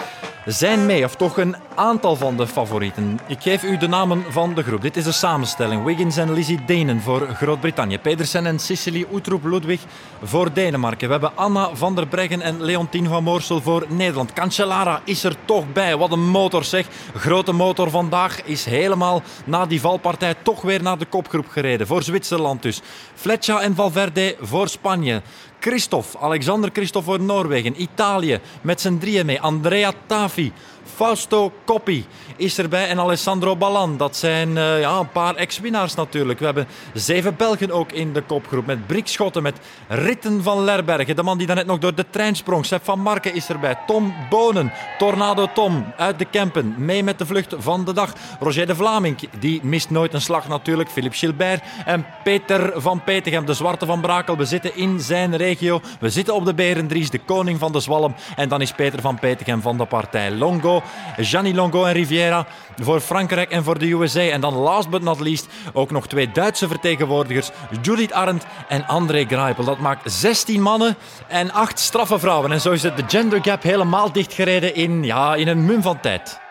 [0.46, 3.20] zijn mee, of toch een aantal van de favorieten.
[3.28, 4.82] Ik geef u de namen van de groep.
[4.82, 5.84] Dit is de samenstelling.
[5.84, 8.00] Wiggins en Lizzie Denen voor Groot-Brittannië.
[8.00, 9.82] Pedersen en Cicely Utroep Ludwig
[10.24, 11.08] voor Denemarken.
[11.08, 14.34] We hebben Anna van der Breggen en Leontien van Moorsel voor Nederland.
[14.34, 15.98] Cancellara is er toch bij.
[15.98, 16.88] Wat een motor zeg.
[17.16, 21.88] Grote motor vandaag is helemaal na die valpartij toch weer naar de kopgroep gereden.
[21.88, 22.82] Voor Zwitserland dus.
[23.16, 25.22] Fletcher en Valverde voor Spanje.
[25.64, 27.82] Christophe, Alexander Christophe voor Noorwegen.
[27.82, 29.42] Italië met z'n drieën mee.
[29.42, 30.52] Andrea Tafi.
[30.96, 33.98] Fausto Coppi is erbij en Alessandro Ballan.
[33.98, 36.40] Dat zijn uh, ja, een paar ex-winnaars natuurlijk.
[36.40, 38.66] We hebben zeven Belgen ook in de kopgroep.
[38.66, 41.16] Met Brik Schotten, met Ritten van Lerbergen.
[41.16, 42.66] De man die daarnet nog door de trein sprong.
[42.82, 43.78] Van Marken is erbij.
[43.88, 46.76] Tom Bonen, Tornado Tom uit de Kempen.
[46.78, 48.14] Mee met de vlucht van de dag.
[48.40, 50.90] Roger de Vlaming, die mist nooit een slag natuurlijk.
[50.90, 54.38] Philippe Gilbert en Peter van Petegem, de zwarte van Brakel.
[54.38, 55.82] We zitten in zijn regio.
[56.00, 58.16] We zitten op de Berendries, de koning van de Zwalm.
[58.36, 60.83] En dan is Peter van Petegem van de partij Longo.
[61.18, 62.46] Gianni Longo en Riviera
[62.82, 64.22] voor Frankrijk en voor de USA.
[64.22, 67.50] En dan last but not least ook nog twee Duitse vertegenwoordigers,
[67.82, 69.64] Judith Arndt en André Greipel.
[69.64, 70.96] Dat maakt 16 mannen
[71.28, 72.52] en 8 straffe vrouwen.
[72.52, 76.00] En zo is het de gender gap helemaal dichtgereden in, ja, in een mum van
[76.00, 76.43] tijd.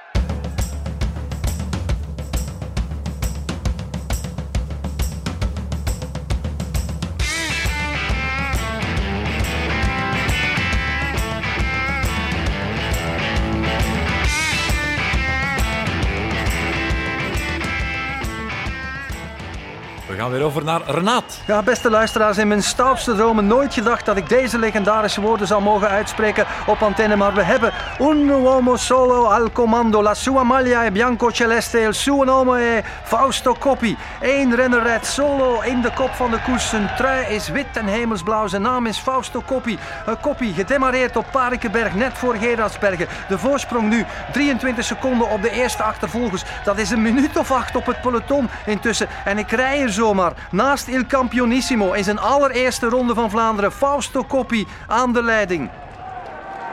[20.43, 21.41] Over naar Renaat.
[21.47, 25.63] Ja, beste luisteraars, in mijn stoutste dromen nooit gedacht dat ik deze legendarische woorden zou
[25.63, 27.17] mogen uitspreken op antenne.
[27.17, 31.95] Maar we hebben un uomo solo al comando, la sua maglia è bianco celeste, il
[31.95, 33.97] suo nome è Fausto Coppi.
[34.21, 36.69] Eén renner rijdt solo in de kop van de koers.
[36.69, 38.47] Zijn trui is wit en hemelsblauw.
[38.47, 39.79] Zijn naam is Fausto Coppi.
[40.21, 43.07] Coppi, gedemareerd op Parikenberg, net voor Gerardsbergen.
[43.29, 46.45] De voorsprong nu 23 seconden op de eerste achtervolgers.
[46.65, 49.09] Dat is een minuut of acht op het peloton intussen.
[49.25, 50.15] En ik rij er zo
[50.51, 53.73] naast Il Campionissimo in zijn allereerste ronde van Vlaanderen.
[53.73, 55.71] Fausto Coppi aan de leiding.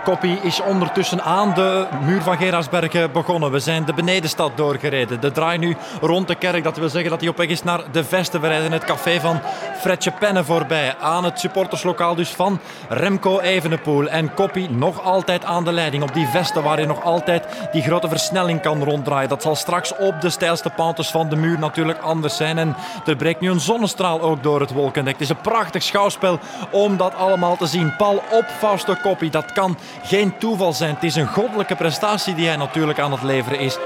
[0.09, 3.51] Koppie is ondertussen aan de muur van Gerardsbergen begonnen.
[3.51, 5.21] We zijn de benedenstad doorgereden.
[5.21, 6.63] De draai nu rond de kerk.
[6.63, 8.41] Dat wil zeggen dat hij op weg is naar de Vesten.
[8.41, 9.39] We rijden het café van
[9.79, 10.95] Fredje Penne voorbij.
[10.97, 14.07] Aan het supporterslokaal dus van Remco Evenepoel.
[14.07, 16.03] En Koppie nog altijd aan de leiding.
[16.03, 19.29] Op die Vesten waar je nog altijd die grote versnelling kan ronddraaien.
[19.29, 22.57] Dat zal straks op de steilste pantes van de muur natuurlijk anders zijn.
[22.57, 25.13] En er breekt nu een zonnestraal ook door het wolkendek.
[25.13, 26.39] Het is een prachtig schouwspel
[26.71, 27.95] om dat allemaal te zien.
[27.95, 29.29] Pal op Fausto Koppie.
[29.29, 30.93] Dat kan geen toeval zijn.
[30.93, 33.77] Het is een goddelijke prestatie die hij natuurlijk aan het leveren is.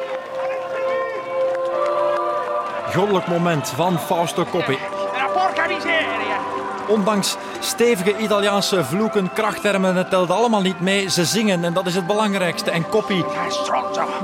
[2.93, 4.77] Goddelijk moment van Fausto Coppi.
[6.87, 11.09] Ondanks stevige Italiaanse vloeken, krachttermen, het telt allemaal niet mee.
[11.09, 12.71] Ze zingen en dat is het belangrijkste.
[12.71, 13.25] En Koppie,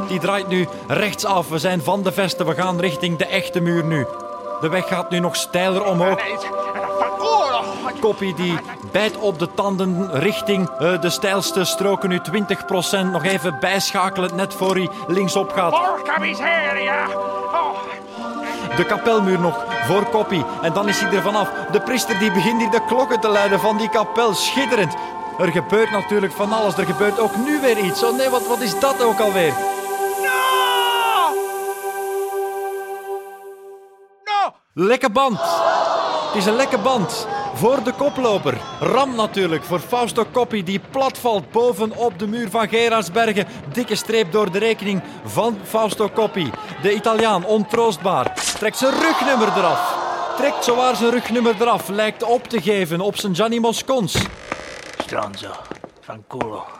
[0.08, 1.50] die draait nu rechtsaf.
[1.50, 4.06] We zijn van de vesten, we gaan richting de echte muur nu.
[4.62, 6.20] De weg gaat nu nog steiler omhoog.
[8.00, 8.60] Koppie die
[8.92, 13.12] bijt op de tanden richting uh, de steilste stroken nu 20%.
[13.12, 15.70] Nog even bijschakelen net voor hij linksop gaat.
[15.70, 17.08] Porca miseria!
[17.08, 17.78] Oh.
[18.76, 20.46] De kapelmuur nog voor Koppie.
[20.62, 21.50] En dan is hij er vanaf.
[21.72, 24.34] De priester die begint hier de klokken te luiden van die kapel.
[24.34, 24.96] Schitterend.
[25.40, 26.78] Er gebeurt natuurlijk van alles.
[26.78, 28.04] Er gebeurt ook nu weer iets.
[28.04, 29.54] Oh nee, wat, wat is dat ook alweer?
[34.74, 35.40] Lekke band.
[36.30, 38.58] Het is een lekke band voor de koploper.
[38.80, 43.48] Ram natuurlijk voor Fausto Coppi die platvalt bovenop de muur van Gerardsbergen.
[43.74, 46.52] Dikke streep door de rekening van Fausto Coppi.
[46.82, 48.34] De Italiaan ontroostbaar.
[48.58, 49.98] Trekt zijn rugnummer eraf.
[50.38, 51.88] Trekt zowaar zijn rugnummer eraf.
[51.88, 54.18] Lijkt op te geven op zijn Gianni Moscons.
[54.98, 55.52] Stronzo,
[56.02, 56.79] van culo.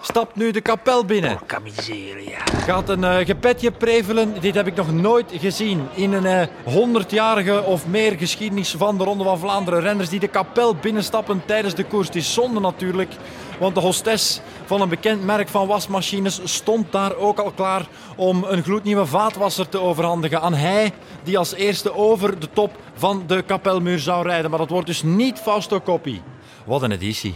[0.00, 1.36] Stapt nu de kapel binnen.
[1.36, 2.38] Porca miseria.
[2.38, 4.34] Gaat een uh, gebedje prevelen.
[4.40, 9.04] Dit heb ik nog nooit gezien in een honderdjarige uh, of meer geschiedenis van de
[9.04, 9.80] Ronde van Vlaanderen.
[9.80, 12.06] Renners die de kapel binnenstappen tijdens de koers.
[12.06, 13.12] Het is zonde natuurlijk,
[13.58, 17.86] want de hostess van een bekend merk van wasmachines stond daar ook al klaar
[18.16, 23.24] om een gloednieuwe vaatwasser te overhandigen aan hij die als eerste over de top van
[23.26, 24.50] de kapelmuur zou rijden.
[24.50, 26.22] Maar dat wordt dus niet Fausto Coppi.
[26.64, 27.34] Wat een editie.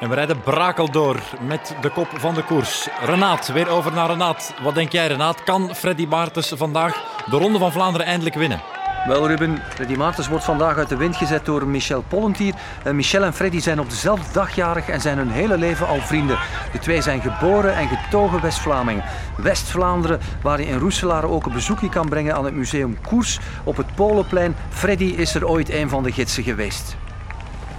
[0.00, 2.88] En we rijden brakel door met de kop van de koers.
[3.04, 4.54] Renaat, weer over naar Renaat.
[4.62, 5.42] Wat denk jij, Renaat?
[5.42, 8.60] Kan Freddy Maartens vandaag de Ronde van Vlaanderen eindelijk winnen?
[9.06, 12.54] Wel Ruben, Freddy Maartens wordt vandaag uit de wind gezet door Michel Pollentier.
[12.92, 16.38] Michel en Freddy zijn op dezelfde dag jarig en zijn hun hele leven al vrienden.
[16.72, 19.04] De twee zijn geboren en getogen West-Vlamingen.
[19.36, 23.76] West-Vlaanderen, waar je in Roeselaar ook een bezoekje kan brengen aan het museum Koers op
[23.76, 24.56] het Polenplein.
[24.68, 26.96] Freddy is er ooit een van de gidsen geweest.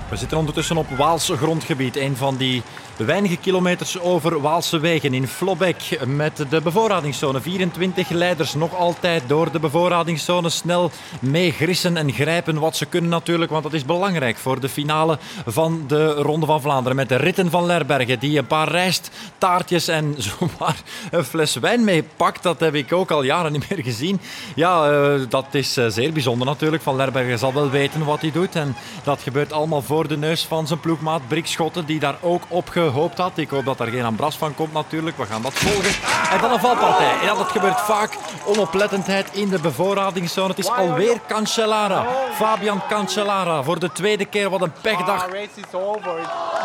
[0.09, 2.63] We zitten ondertussen op Waalse grondgebied, een van die
[3.05, 7.41] weinige kilometers over Waalse wegen in Flobek met de bevoorradingszone.
[7.41, 13.51] 24 leiders nog altijd door de bevoorradingszone snel meegrissen en grijpen wat ze kunnen natuurlijk,
[13.51, 17.49] want dat is belangrijk voor de finale van de Ronde van Vlaanderen met de ritten
[17.49, 20.81] van Lerbergen die een paar rijsttaartjes en zomaar
[21.11, 22.43] een fles wijn meepakt.
[22.43, 24.19] Dat heb ik ook al jaren niet meer gezien.
[24.55, 26.83] Ja, uh, dat is uh, zeer bijzonder natuurlijk.
[26.83, 30.45] Van Lerbergen zal wel weten wat hij doet en dat gebeurt allemaal voor de neus
[30.45, 33.37] van zijn ploegmaat Brik Schotten die daar ook op gehoopt had.
[33.37, 35.17] Ik hoop dat er geen ambras van komt natuurlijk.
[35.17, 35.91] We gaan dat volgen.
[36.31, 37.13] En dan een valpartij.
[37.23, 38.17] Ja, dat gebeurt vaak.
[38.45, 40.47] Onoplettendheid in de bevoorradingszone.
[40.47, 42.05] Het is alweer Cancellara.
[42.33, 43.63] Fabian Cancellara.
[43.63, 45.27] Voor de tweede keer wat een pechdag.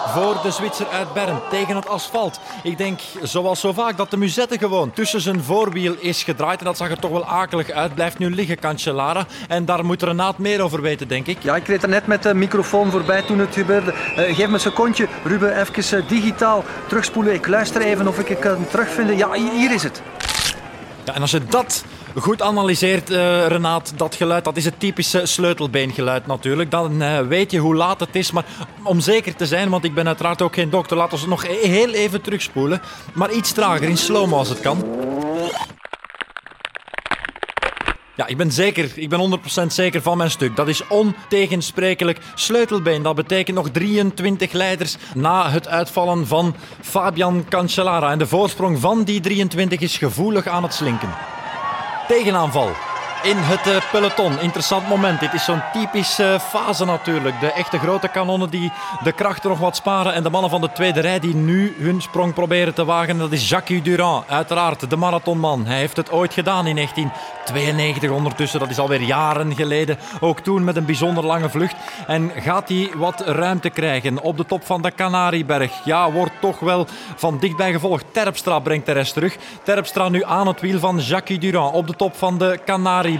[0.06, 1.40] Voor de Zwitser uit Bern.
[1.50, 2.40] Tegen het asfalt.
[2.62, 6.58] Ik denk, zoals zo vaak, dat de musette gewoon tussen zijn voorwiel is gedraaid.
[6.58, 7.94] En dat zag er toch wel akelig uit.
[7.94, 9.26] Blijft nu liggen, Cancellara.
[9.48, 11.42] En daar moet Renaat meer over weten, denk ik.
[11.42, 13.92] Ja, ik reed er net met de microfoon voorbij toen het gebeurde.
[13.92, 17.34] Uh, geef me een secondje, Ruben, even uh, digitaal terugspoelen.
[17.34, 19.16] Ik luister even of ik het kan terugvinden.
[19.16, 20.02] Ja, hier is het.
[21.04, 25.26] Ja, en als je dat goed analyseert, uh, Renaat, dat geluid, dat is het typische
[25.26, 26.70] sleutelbeengeluid natuurlijk.
[26.70, 28.30] Dan uh, weet je hoe laat het is.
[28.30, 28.44] Maar
[28.82, 31.46] om zeker te zijn, want ik ben uiteraard ook geen dokter, laten we het nog
[31.46, 32.82] heel even terugspoelen.
[33.12, 34.84] Maar iets trager, in slow-mo als het kan.
[38.16, 40.56] Ja, ik ben zeker, ik ben 100% zeker van mijn stuk.
[40.56, 43.02] Dat is ontegensprekelijk sleutelbeen.
[43.02, 48.10] Dat betekent nog 23 leiders na het uitvallen van Fabian Cancellara.
[48.10, 51.14] En de voorsprong van die 23 is gevoelig aan het slinken.
[52.08, 52.70] Tegenaanval
[53.22, 54.40] in het peloton.
[54.40, 55.20] Interessant moment.
[55.20, 57.40] Dit is zo'n typische fase natuurlijk.
[57.40, 60.14] De echte grote kanonnen die de krachten nog wat sparen.
[60.14, 63.18] En de mannen van de tweede rij die nu hun sprong proberen te wagen.
[63.18, 65.66] Dat is Jacques Durand, uiteraard de marathonman.
[65.66, 68.60] Hij heeft het ooit gedaan in 1992 ondertussen.
[68.60, 69.98] Dat is alweer jaren geleden.
[70.20, 71.76] Ook toen met een bijzonder lange vlucht.
[72.06, 75.84] En gaat hij wat ruimte krijgen op de top van de Canarieberg?
[75.84, 78.04] Ja, wordt toch wel van dichtbij gevolgd.
[78.12, 79.36] Terpstra brengt de rest terug.
[79.62, 83.10] Terpstra nu aan het wiel van Jacques Durand op de top van de Canarieberg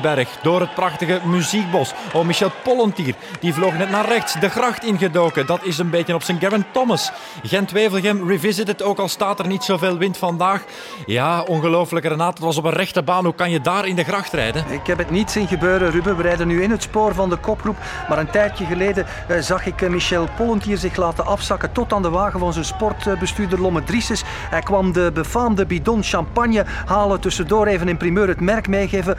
[0.42, 1.94] door het prachtige muziekbos.
[2.12, 5.46] Oh, Michel Pollentier, die vloog net naar rechts, de gracht ingedoken.
[5.46, 7.12] Dat is een beetje op zijn Gavin Thomas.
[7.42, 10.64] Gent-Wevelgem revisited, ook al staat er niet zoveel wind vandaag.
[11.06, 13.24] Ja, ongelooflijk Renat, het was op een rechte baan.
[13.24, 14.64] Hoe kan je daar in de gracht rijden?
[14.70, 16.16] Ik heb het niet zien gebeuren, Ruben.
[16.16, 17.76] We rijden nu in het spoor van de kopgroep.
[18.08, 22.02] Maar een tijdje geleden eh, zag ik eh, Michel Pollentier zich laten afzakken tot aan
[22.02, 24.22] de wagen van zijn sportbestuurder Lomme Drieses.
[24.26, 27.20] Hij kwam de befaamde bidon champagne halen.
[27.20, 29.16] Tussendoor even in primeur het merk meegeven.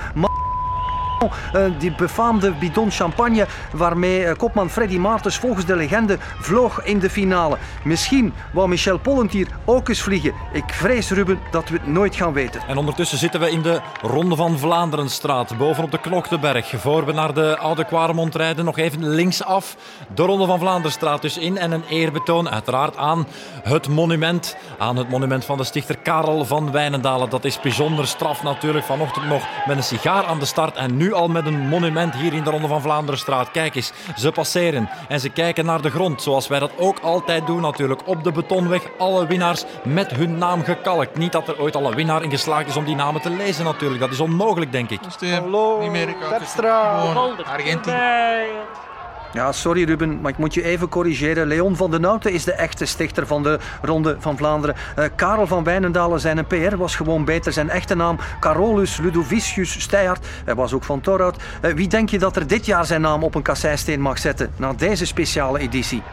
[1.56, 7.00] Uh, die befaamde bidon champagne waarmee uh, kopman Freddy Maartens volgens de legende vloog in
[7.00, 7.58] de finale.
[7.84, 10.34] Misschien wou Michel Pollentier ook eens vliegen.
[10.52, 12.62] Ik vrees, Ruben, dat we het nooit gaan weten.
[12.68, 16.74] En ondertussen zitten we in de Ronde van Vlaanderenstraat, bovenop de Knokteberg.
[16.76, 19.76] Voor we naar de Oude Quaremont rijden, nog even linksaf
[20.16, 21.58] de Ronde van Vlaanderenstraat dus in.
[21.58, 23.28] En een eerbetoon uiteraard aan
[23.64, 27.30] het monument, aan het monument van de stichter Karel van Wijnendalen.
[27.30, 28.86] Dat is bijzonder straf natuurlijk.
[28.86, 32.34] Vanochtend nog met een sigaar aan de start en nu al met een monument hier
[32.34, 33.52] in de Ronde van Vlaanderenstraat.
[33.52, 37.48] Kijk eens, ze passeren en ze kijken naar de grond, zoals wij dat ook altijd
[37.48, 38.02] doen natuurlijk.
[38.06, 41.18] Op de betonweg, alle winnaars met hun naam gekalkt.
[41.18, 43.66] Niet dat er ooit al een winnaar in geslaagd is om die namen te lezen
[43.66, 44.02] natuurlijk.
[44.02, 45.00] Dat is onmogelijk, denk ik.
[45.20, 45.92] Hallo,
[46.30, 47.02] Terpstra,
[47.46, 48.93] Argentinië.
[49.34, 51.48] Ja, sorry Ruben, maar ik moet je even corrigeren.
[51.48, 54.76] Leon van den Nouten is de echte stichter van de Ronde van Vlaanderen.
[55.00, 57.54] Uh, Karel van Wijnendalen, zijn PR was gewoon beter.
[57.54, 60.26] Zijn echte naam Carolus Ludovicius Steyaert.
[60.46, 61.38] Hij was ook van Torhout.
[61.62, 64.52] Uh, wie denk je dat er dit jaar zijn naam op een kasseisteen mag zetten
[64.56, 66.04] na deze speciale editie?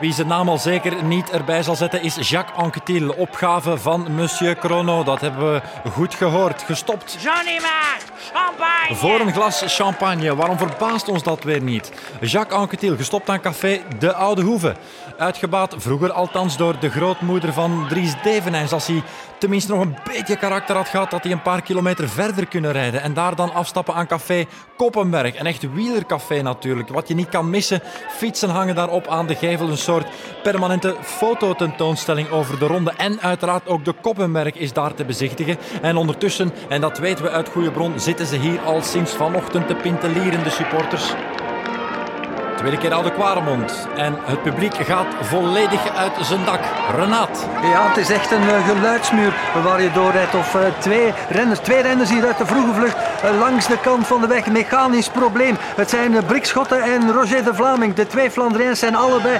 [0.00, 3.10] Wie zijn naam al zeker niet erbij zal zetten is Jacques Anquetil.
[3.10, 5.04] Opgave van Monsieur Chrono.
[5.04, 6.62] Dat hebben we goed gehoord.
[6.62, 7.16] Gestopt.
[7.20, 7.98] Johnny maar,
[8.32, 8.94] champagne!
[8.94, 10.36] Voor een glas champagne.
[10.36, 11.92] Waarom verbaast ons dat weer niet?
[12.20, 14.74] Jacques Anquetil, gestopt aan café De Oude Hoeve.
[15.18, 18.72] Uitgebaat, vroeger althans, door de grootmoeder van Dries Devenijns.
[18.72, 19.02] Als hij
[19.38, 23.02] tenminste nog een beetje karakter had gehad, dat hij een paar kilometer verder kunnen rijden.
[23.02, 24.46] En daar dan afstappen aan café
[24.76, 25.38] Koppenberg.
[25.38, 26.88] Een echt wielercafé natuurlijk.
[26.88, 27.80] Wat je niet kan missen.
[28.08, 29.68] Fietsen hangen daarop aan de gevel.
[29.68, 30.06] Een soort
[30.42, 32.92] permanente fototentoonstelling over de ronde.
[32.96, 35.58] En uiteraard ook de Koppenberg is daar te bezichtigen.
[35.82, 39.66] En ondertussen, en dat weten we uit goede bron, zitten ze hier al sinds vanochtend
[39.66, 41.14] te pintelieren, de supporters.
[42.64, 43.88] Tweede keer Oude Kwaremond.
[43.96, 46.60] En het publiek gaat volledig uit zijn dak.
[46.96, 47.46] Renaat.
[47.62, 49.34] Ja, het is echt een uh, geluidsmuur
[49.64, 50.34] waar je doorrijdt.
[50.34, 54.06] Of uh, twee renners, twee renners hier uit de vroege vlucht uh, langs de kant
[54.06, 54.46] van de weg.
[54.46, 55.56] Mechanisch probleem.
[55.76, 57.94] Het zijn Brik Schotten en Roger de Vlaming.
[57.94, 59.38] De twee Flandriëns zijn allebei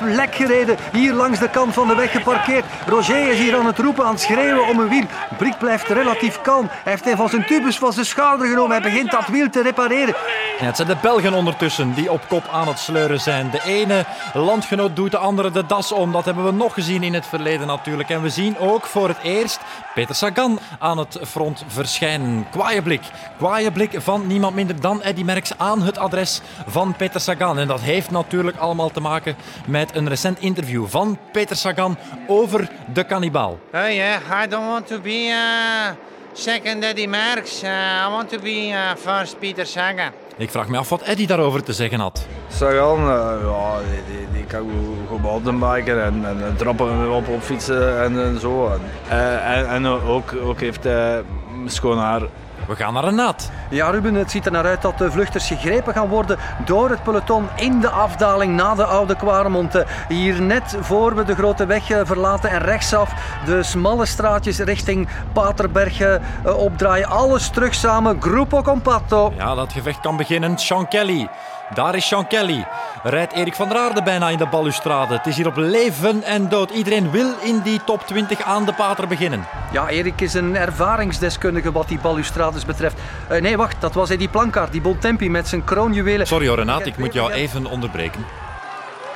[0.00, 0.76] lek gereden.
[0.92, 2.64] Hier langs de kant van de weg geparkeerd.
[2.86, 5.06] Roger is hier aan het roepen, aan het schreeuwen om een wiel.
[5.36, 6.68] Brik blijft relatief kalm.
[6.70, 8.70] Hij heeft een van zijn tubus van zijn schouder genomen.
[8.70, 10.14] Hij begint dat wiel te repareren.
[10.58, 13.50] Ja, het zijn de Belgen ondertussen die op kop aan het sleuren zijn.
[13.50, 16.12] De ene landgenoot doet de andere de das om.
[16.12, 18.08] Dat hebben we nog gezien in het verleden natuurlijk.
[18.08, 19.60] En we zien ook voor het eerst
[19.94, 22.46] Peter Sagan aan het front verschijnen.
[22.50, 23.02] Kwaaie blik.
[23.36, 27.58] Kwaaie blik van niemand minder dan Eddy Merckx aan het adres van Peter Sagan.
[27.58, 29.36] En dat heeft natuurlijk allemaal te maken
[29.66, 33.58] met een recent interview van Peter Sagan over de kannibaal.
[33.72, 35.90] Oh yeah, I don't want to be uh,
[36.32, 37.62] second Eddy Merckx.
[37.62, 37.70] Uh,
[38.06, 40.23] I want to be uh, first Peter Sagan.
[40.36, 42.26] Ik vraag me af wat Eddy daarover te zeggen had.
[42.48, 43.06] Sagan, uh,
[43.42, 44.70] ja, die, die, die kan
[45.08, 48.68] goed mountainbiken en, en, en trappen op, op fietsen en, en zo.
[48.68, 51.22] En, uh, en, en, ook, ook heeft hij
[51.66, 52.22] schoon haar.
[52.66, 53.50] We gaan naar een naad.
[53.70, 57.02] Ja, Ruben, het ziet er naar uit dat de vluchters gegrepen gaan worden door het
[57.02, 59.84] peloton in de afdaling na de Oude Kwaremond.
[60.08, 63.12] Hier net voor we de grote weg verlaten en rechtsaf
[63.44, 67.08] de smalle straatjes richting Paterberg opdraaien.
[67.08, 69.32] Alles terug samen, Gruppo Compatto.
[69.36, 70.58] Ja, dat gevecht kan beginnen.
[70.58, 71.28] Sean Kelly.
[71.74, 72.66] Daar is Sean Kelly.
[73.02, 75.14] Rijdt Erik van der Aarde bijna in de balustrade.
[75.14, 76.70] Het is hier op leven en dood.
[76.70, 79.46] Iedereen wil in die top 20 aan de pater beginnen.
[79.72, 82.96] Ja, Erik is een ervaringsdeskundige wat die balustrades betreft.
[83.30, 86.26] Uh, nee, wacht, dat was hij die plankaart, die Bontempi met zijn kroonjuwelen.
[86.26, 88.24] Sorry hoor, Renaat, ik moet jou even onderbreken.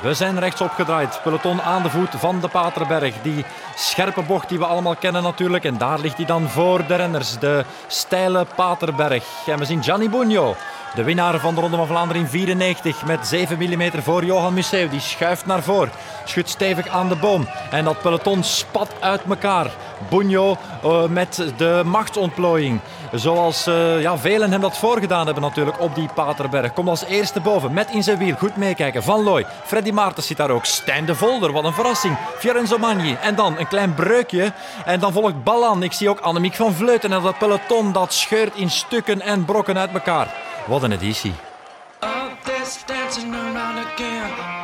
[0.01, 1.19] We zijn rechtsop gedraaid.
[1.23, 3.13] Peloton aan de voet van de Paterberg.
[3.21, 3.45] Die
[3.75, 5.63] scherpe bocht die we allemaal kennen natuurlijk.
[5.63, 7.39] En daar ligt hij dan voor de renners.
[7.39, 9.23] De steile Paterberg.
[9.45, 10.55] En we zien Gianni Bugno.
[10.95, 14.89] De winnaar van de Ronde van Vlaanderen in 94 met 7 mm voor Johan Museeuw.
[14.89, 15.91] Die schuift naar voren,
[16.25, 17.47] schudt stevig aan de boom.
[17.71, 19.71] En dat peloton spat uit elkaar.
[20.09, 22.79] Bugno uh, met de machtsontplooiing.
[23.11, 26.73] Zoals uh, ja, velen hem dat voorgedaan hebben natuurlijk op die Paterberg.
[26.73, 28.35] Komt als eerste boven, met in zijn wiel.
[28.35, 29.03] Goed meekijken.
[29.03, 30.65] Van Looy, Freddy Maartens zit daar ook.
[30.65, 32.17] Stijn de Volder, wat een verrassing.
[32.37, 33.17] Fiorenzo Magni.
[33.21, 34.53] En dan een klein breukje.
[34.85, 35.83] En dan volgt Ballan.
[35.83, 37.11] Ik zie ook Annemiek van Vleuten.
[37.13, 40.48] En dat peloton dat scheurt in stukken en brokken uit elkaar.
[40.69, 41.33] Wat een editie.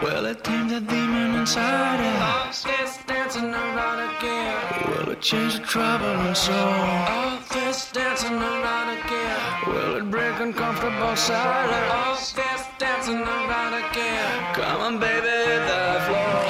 [0.01, 2.61] Well, it tamed the demon inside us.
[2.61, 4.53] This dancing around again.
[4.87, 6.55] Will it change the trouble and soul?
[6.55, 9.37] All this dancing around again.
[9.67, 11.91] Will it break uncomfortable silence?
[11.91, 14.53] All this dancing around again.
[14.53, 16.43] Come on, baby, hit the floor.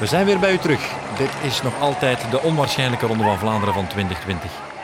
[0.00, 1.05] We zijn weer bij u terug.
[1.16, 4.75] Dit is nog altijd de onwaarschijnlijke Ronde van Vlaanderen van 2020.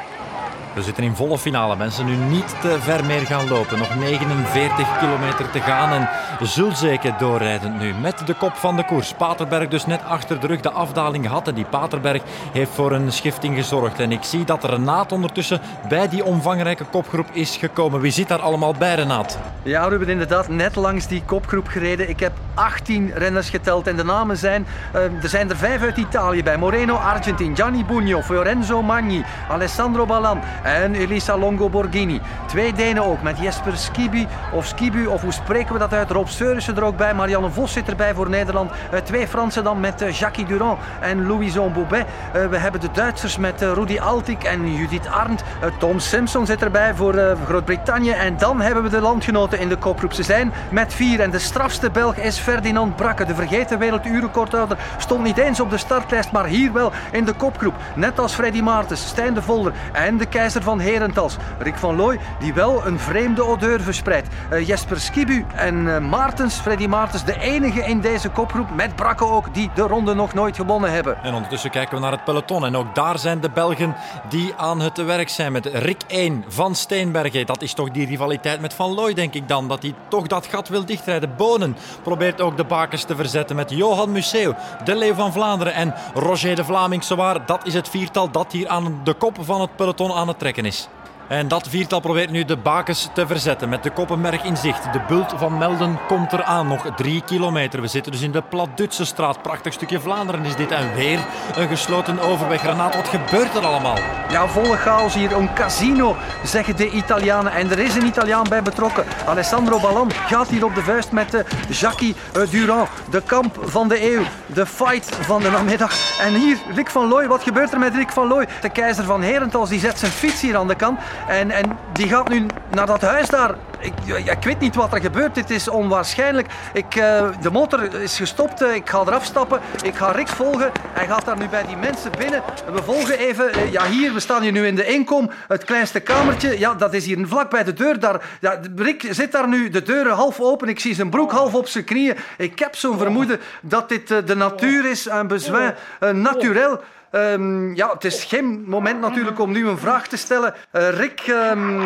[0.75, 1.77] We zitten in volle finale.
[1.77, 3.79] Mensen nu niet te ver meer gaan lopen.
[3.79, 5.93] Nog 49 kilometer te gaan.
[5.93, 6.09] En
[6.47, 9.13] Zulzeke doorrijdend nu met de kop van de koers.
[9.13, 11.49] Paterberg dus net achter de rug de afdaling had.
[11.49, 14.01] En die Paterberg heeft voor een schifting gezorgd.
[14.01, 18.01] En ik zie dat Renaat ondertussen bij die omvangrijke kopgroep is gekomen.
[18.01, 19.39] Wie zit daar allemaal bij, Renaat?
[19.63, 22.09] Ja, Ruben, inderdaad, net langs die kopgroep gereden.
[22.09, 24.67] Ik heb 18 renners geteld en de namen zijn...
[24.95, 26.57] Uh, er zijn er vijf uit Italië bij.
[26.57, 32.21] Moreno Argentin, Gianni Bugno, Fiorenzo Magni, Alessandro Ballan en Elisa Longo Borghini.
[32.47, 36.11] Twee Denen ook, met Jesper Skibu of Skibu, of hoe spreken we dat uit?
[36.11, 38.71] Rob Seurissen er ook bij, Marianne Vos zit erbij voor Nederland.
[38.71, 42.07] Uh, twee Fransen dan met uh, Jackie Durand en Louison Boubet.
[42.51, 45.43] we hebben de Duitsers met Rudi Altik en Judith Arndt.
[45.79, 48.11] Tom Simpson zit erbij voor Groot-Brittannië.
[48.11, 50.13] En dan hebben we de landgenoten in de kopgroep.
[50.13, 53.25] Ze zijn met vier en de strafste Belg is Ferdinand Brakke.
[53.25, 57.75] De vergeten werelduurrecordhouder stond niet eens op de startlijst, maar hier wel in de kopgroep.
[57.95, 62.19] Net als Freddy Maartens, Stijn de Volder en de keizer van Herentals, Rick van Looy,
[62.39, 64.29] die wel een vreemde odeur verspreidt.
[64.53, 69.25] Uh, Jesper Skibu en uh, Maartens, Freddy Maartens, de enige in deze kopgroep, met Brakke
[69.25, 71.23] ook, die de ronde nog nooit gewonnen hebben.
[71.23, 73.95] En ondertussen kijken we naar het peloton en ook daar zijn de Belgen
[74.29, 77.47] die aan het werk zijn met Rick 1 van Steenbergen.
[77.47, 80.47] Dat is toch die rivaliteit met Van Looy, denk ik dan, dat hij toch dat
[80.47, 81.37] gat wil dichtrijden.
[81.37, 85.95] Bonen probeert ook de bakens te verzetten met Johan Museeuw, de Leeuw van Vlaanderen en
[86.15, 87.05] Roger de Vlaming.
[87.47, 90.65] Dat is het viertal dat hier aan de kop van het peloton aan het trekken
[90.67, 90.89] is.
[91.33, 94.93] En dat viertal probeert nu de bakens te verzetten met de Koppenberg in zicht.
[94.93, 97.81] De bult van Melden komt eraan, nog drie kilometer.
[97.81, 99.43] We zitten dus in de Pladutse straat.
[99.43, 100.71] Prachtig stukje Vlaanderen is dit.
[100.71, 101.19] En weer
[101.57, 102.63] een gesloten overweg.
[102.63, 103.97] Renaat, wat gebeurt er allemaal?
[104.31, 105.37] Ja, volle chaos hier.
[105.37, 107.53] Een casino, zeggen de Italianen.
[107.53, 109.05] En er is een Italiaan bij betrokken.
[109.27, 112.89] Alessandro Ballan gaat hier op de vuist met de Jackie uh, Durand.
[113.11, 114.23] De kamp van de eeuw.
[114.47, 115.93] De fight van de namiddag.
[116.21, 117.27] En hier, Rick van Looy.
[117.27, 118.49] Wat gebeurt er met Rick van Looy?
[118.61, 121.01] De keizer van Herentals die zet zijn fiets hier aan de kant.
[121.29, 123.55] En, en die gaat nu naar dat huis daar.
[123.79, 123.93] Ik,
[124.25, 125.35] ik weet niet wat er gebeurt.
[125.35, 126.47] Dit is onwaarschijnlijk.
[126.73, 128.63] Ik, uh, de motor is gestopt.
[128.63, 129.61] Uh, ik ga eraf stappen.
[129.83, 130.71] Ik ga Rick volgen.
[130.93, 132.43] Hij gaat daar nu bij die mensen binnen.
[132.73, 133.59] We volgen even.
[133.59, 135.31] Uh, ja, hier, we staan hier nu in de inkom.
[135.49, 136.59] Het kleinste kamertje.
[136.59, 138.01] Ja, dat is hier vlak bij de deur.
[138.01, 140.69] Daar, ja, Rick zit daar nu, de deuren half open.
[140.69, 142.17] Ik zie zijn broek half op zijn knieën.
[142.39, 145.07] Ik heb zo'n vermoeden dat dit de natuur is.
[145.07, 145.75] Een bezwijn.
[146.13, 146.81] Naturel.
[147.15, 150.55] Um, ja, het is geen moment natuurlijk om nu een vraag te stellen.
[150.73, 151.27] Uh, Rick...
[151.29, 151.79] Um,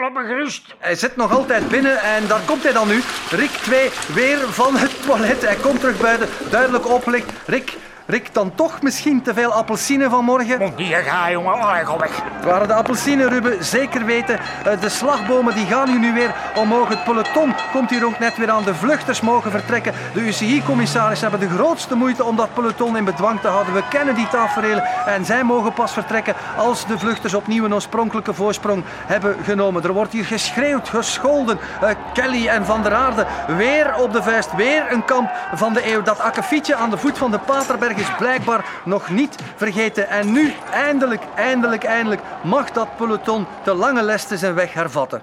[0.00, 0.74] Laat me gerust.
[0.78, 3.00] Hij zit nog altijd binnen en daar komt hij dan nu.
[3.30, 5.42] Rick 2 weer van het toilet.
[5.42, 6.28] Hij komt terug buiten.
[6.50, 7.32] Duidelijk oplicht.
[7.46, 7.76] Rick,
[8.10, 10.58] Rick, dan toch misschien te veel appelsine vanmorgen?
[10.58, 11.54] Moet hier gaan, jongen.
[11.54, 12.22] Oh, ga weg.
[12.34, 13.64] Het waren de appelsine, Ruben.
[13.64, 14.38] Zeker weten.
[14.64, 16.88] Eh, de slagbomen die gaan hier nu weer omhoog.
[16.88, 18.64] Het peloton komt hier ook net weer aan.
[18.64, 19.92] De vluchters mogen vertrekken.
[20.14, 23.74] De UCI-commissaris hebben de grootste moeite om dat peloton in bedwang te houden.
[23.74, 28.34] We kennen die tafereelen en zij mogen pas vertrekken als de vluchters opnieuw een oorspronkelijke
[28.34, 29.82] voorsprong hebben genomen.
[29.82, 31.58] Er wordt hier geschreeuwd, gescholden.
[31.82, 34.54] Uh, Kelly en Van der Aarde weer op de vuist.
[34.56, 36.02] Weer een kamp van de eeuw.
[36.02, 40.08] Dat akkefietje aan de voet van de Paterberg is blijkbaar nog niet vergeten.
[40.08, 45.22] En nu, eindelijk, eindelijk, eindelijk, mag dat peloton de lange lesten zijn weg hervatten.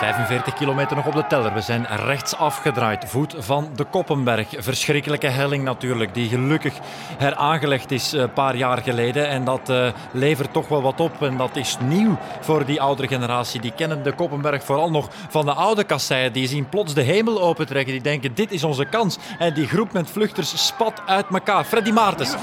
[0.00, 1.54] 45 kilometer nog op de teller.
[1.54, 3.04] We zijn rechts afgedraaid.
[3.06, 4.46] Voet van de Koppenberg.
[4.58, 6.74] Verschrikkelijke helling natuurlijk, die gelukkig
[7.18, 9.28] heraangelegd is een paar jaar geleden.
[9.28, 11.22] En dat uh, levert toch wel wat op.
[11.22, 13.60] En dat is nieuw voor die oudere generatie.
[13.60, 16.32] Die kennen de Koppenberg vooral nog van de oude kasseien.
[16.32, 17.92] Die zien plots de hemel opentrekken.
[17.92, 19.18] Die denken, dit is onze kans.
[19.38, 21.64] En die groep met vluchters spat uit elkaar.
[21.64, 22.34] Freddy Maartens.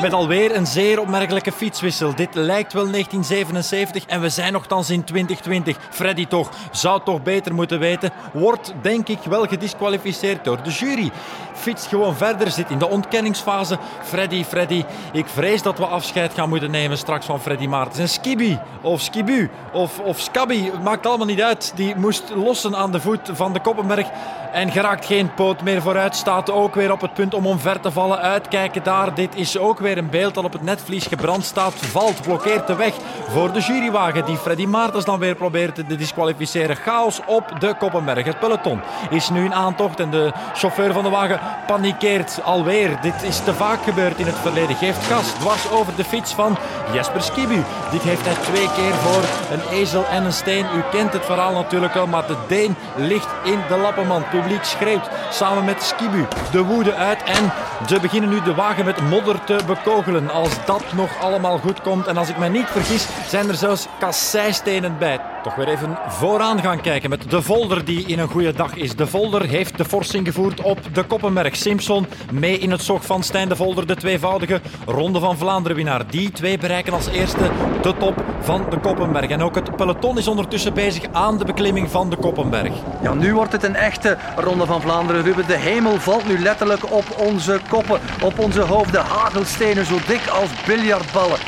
[0.00, 2.14] Met alweer een zeer opmerkelijke fietswissel.
[2.14, 5.76] Dit lijkt wel 1977 en we zijn nogthans in 2020.
[5.90, 8.10] Freddy toch zou toch beter moeten weten.
[8.32, 11.10] Wordt denk ik wel gedisqualificeerd door de jury.
[11.54, 13.78] Fietst gewoon verder, zit in de ontkenningsfase.
[14.02, 17.98] Freddy, Freddy, ik vrees dat we afscheid gaan moeten nemen straks van Freddy Maartens.
[17.98, 21.72] En Skibi, of Skibu, of, of Skabi, maakt allemaal niet uit.
[21.74, 24.06] Die moest lossen aan de voet van de Koppenberg
[24.52, 26.16] en geraakt geen poot meer vooruit.
[26.16, 28.18] Staat ook weer op het punt om omver te vallen.
[28.18, 29.14] Uitkijken daar.
[29.14, 31.74] Dit is ook weer een beeld dat op het netvlies gebrand staat.
[31.74, 32.94] Valt, blokkeert de weg
[33.28, 36.51] voor de jurywagen die Freddy Maartens dan weer probeert te disqualificeren.
[36.60, 38.24] Chaos op de Koppenberg.
[38.24, 38.80] Het peloton
[39.10, 43.00] is nu in aantocht en de chauffeur van de wagen panikeert alweer.
[43.00, 44.76] Dit is te vaak gebeurd in het verleden.
[44.76, 46.58] Geeft gas dwars over de fiets van
[46.92, 47.64] Jesper Skibu.
[47.90, 49.22] Dit heeft hij twee keer voor
[49.52, 50.66] een ezel en een steen.
[50.76, 55.08] U kent het verhaal natuurlijk wel, maar de Deen ligt in de lappenmand publiek schreeuwt
[55.30, 57.22] samen met Skibu de woede uit.
[57.22, 57.52] En
[57.88, 60.30] ze beginnen nu de wagen met modder te bekogelen.
[60.30, 63.86] Als dat nog allemaal goed komt, en als ik me niet vergis, zijn er zelfs
[63.98, 65.31] kasseistenen bij.
[65.42, 68.96] Toch weer even vooraan gaan kijken met de Volder die in een goede dag is.
[68.96, 71.56] De Volder heeft de forsing gevoerd op de Koppenberg.
[71.56, 76.10] Simpson mee in het zog van Stijn de Volder, de tweevoudige Ronde van Vlaanderen winnaar.
[76.10, 77.50] Die twee bereiken als eerste
[77.82, 79.30] de top van de Koppenberg.
[79.30, 82.72] En ook het peloton is ondertussen bezig aan de beklimming van de Koppenberg.
[83.02, 85.46] Ja, nu wordt het een echte Ronde van Vlaanderen, Ruben.
[85.46, 89.04] De hemel valt nu letterlijk op onze koppen, op onze hoofden.
[89.04, 91.38] Hagelstenen zo dik als biljartballen.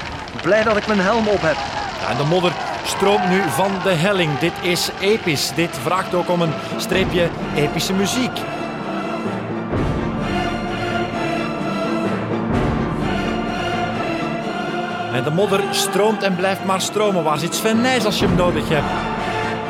[0.43, 1.84] Blij dat ik mijn helm op heb.
[2.09, 2.53] En de modder
[2.85, 4.39] stroomt nu van de helling.
[4.39, 5.55] Dit is episch.
[5.55, 8.39] Dit vraagt ook om een streepje epische muziek.
[15.13, 17.25] En de modder stroomt en blijft maar stromen.
[17.25, 19.24] Waar zit Sven als je hem nodig hebt?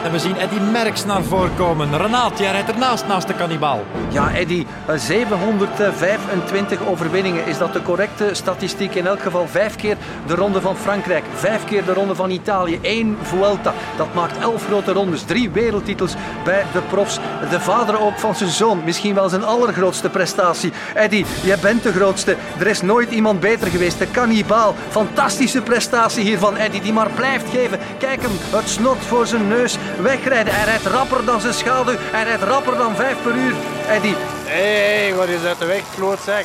[0.04, 1.96] En we zien Eddy Merckx naar voren komen.
[1.96, 3.84] Renaat, jij rijdt ernaast, naast de kannibaal.
[4.08, 7.46] Ja, Eddy, 725 overwinningen.
[7.46, 8.94] Is dat de correcte statistiek?
[8.94, 9.96] In elk geval vijf keer
[10.26, 13.74] de Ronde van Frankrijk, vijf keer de Ronde van Italië, één Vuelta.
[13.96, 17.18] Dat maakt elf grote rondes, drie wereldtitels bij de profs.
[17.50, 20.72] De vader ook van zijn zoon, misschien wel zijn allergrootste prestatie.
[20.94, 22.36] Eddy, jij bent de grootste.
[22.58, 23.98] Er is nooit iemand beter geweest.
[23.98, 27.78] De kannibaal, fantastische prestatie hier van Eddy, die maar blijft geven.
[27.98, 30.54] Kijk hem, het snot voor zijn neus wegrijden.
[30.54, 31.96] Hij rijdt rapper dan zijn schaduw.
[31.98, 33.54] Hij rijdt rapper dan 5 per uur.
[33.88, 34.14] Eddie.
[34.44, 36.44] Hé, hey, wat is uit de weg, klootzak?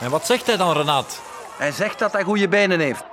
[0.00, 1.20] En wat zegt hij dan, Renaat?
[1.56, 3.04] Hij zegt dat hij goede benen heeft.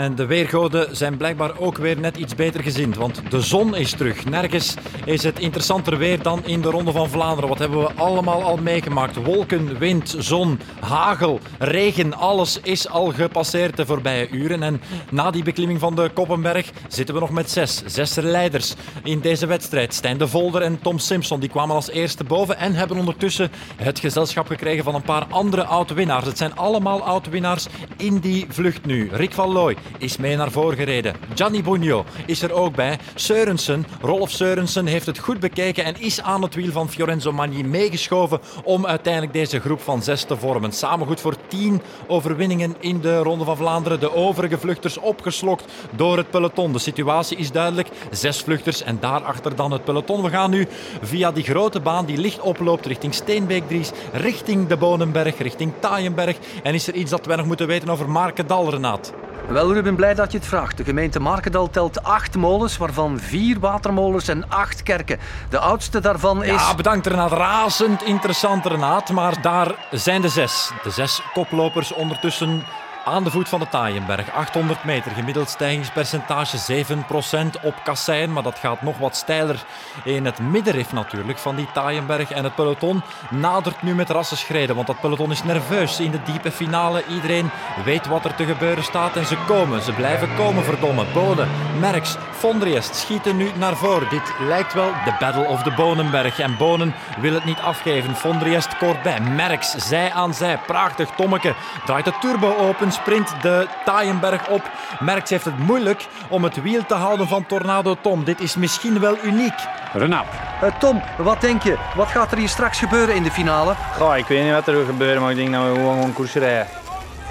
[0.00, 3.90] En de weergoden zijn blijkbaar ook weer net iets beter gezind, want de zon is
[3.90, 4.24] terug.
[4.24, 4.74] Nergens
[5.04, 7.48] is het interessanter weer dan in de Ronde van Vlaanderen.
[7.48, 9.16] Wat hebben we allemaal al meegemaakt?
[9.16, 14.62] Wolken, wind, zon, hagel, regen, alles is al gepasseerd de voorbije uren.
[14.62, 14.80] En
[15.10, 17.82] na die beklimming van de Koppenberg zitten we nog met zes.
[17.86, 19.94] Zes leiders in deze wedstrijd.
[19.94, 23.98] Stijn de Volder en Tom Simpson die kwamen als eerste boven en hebben ondertussen het
[23.98, 26.26] gezelschap gekregen van een paar andere oud-winnaars.
[26.26, 29.08] Het zijn allemaal oud-winnaars in die vlucht nu.
[29.12, 31.14] Rick van Looy, is mee naar voren gereden.
[31.34, 32.98] Gianni Bugno is er ook bij.
[33.14, 37.64] Seurensen, Rolf Seurensen, heeft het goed bekeken en is aan het wiel van Fiorenzo Magni
[37.64, 40.72] meegeschoven om uiteindelijk deze groep van zes te vormen.
[40.72, 44.00] Samen goed voor tien overwinningen in de Ronde van Vlaanderen.
[44.00, 46.72] De overige vluchters opgeslokt door het peloton.
[46.72, 47.88] De situatie is duidelijk.
[48.10, 50.22] Zes vluchters en daarachter dan het peloton.
[50.22, 50.66] We gaan nu
[51.02, 56.36] via die grote baan die licht oploopt richting Steenbeek-Dries, richting de Bonenberg, richting Taaienberg.
[56.62, 59.12] En is er iets dat wij nog moeten weten over Markendal, Renaat?
[59.50, 60.76] Wel, Ruben, blij dat je het vraagt.
[60.76, 65.18] De gemeente Markendal telt acht molens, waarvan vier watermolens en acht kerken.
[65.48, 66.50] De oudste daarvan is...
[66.50, 67.32] Ja, bedankt Renaat.
[67.32, 69.10] Razend interessant Renaat.
[69.10, 70.70] Maar daar zijn de zes.
[70.82, 72.64] De zes koplopers ondertussen
[73.10, 74.32] aan de voet van de Taaienberg.
[74.32, 78.32] 800 meter, gemiddeld stijgingspercentage 7% op kassein.
[78.32, 79.64] Maar dat gaat nog wat steiler
[80.04, 82.30] in het middenrif natuurlijk van die Taaienberg.
[82.30, 84.74] En het peloton nadert nu met rassenschreden.
[84.74, 87.04] Want dat peloton is nerveus in de diepe finale.
[87.08, 87.50] Iedereen
[87.84, 89.16] weet wat er te gebeuren staat.
[89.16, 91.04] En ze komen, ze blijven komen verdomme.
[91.12, 91.48] Boden,
[91.80, 94.08] Merks, Vondriest schieten nu naar voren.
[94.08, 96.38] Dit lijkt wel de Battle of the Bonenberg.
[96.38, 98.16] En Bonen wil het niet afgeven.
[98.16, 99.20] Vondriest kort bij.
[99.20, 100.58] Merks, zij aan zij.
[100.66, 101.10] Prachtig.
[101.10, 101.54] Tommeke
[101.84, 104.62] draait de turbo open sprint de Taaienberg op.
[104.98, 108.24] Merckx heeft het moeilijk om het wiel te houden van Tornado Tom.
[108.24, 109.54] Dit is misschien wel uniek.
[109.92, 110.26] Renaat.
[110.64, 111.76] Uh, Tom, wat denk je?
[111.96, 113.74] Wat gaat er hier straks gebeuren in de finale?
[113.98, 116.12] Goh, ik weet niet wat er gaat gebeuren, maar ik denk dat we gewoon, gewoon
[116.12, 116.66] koers rijden.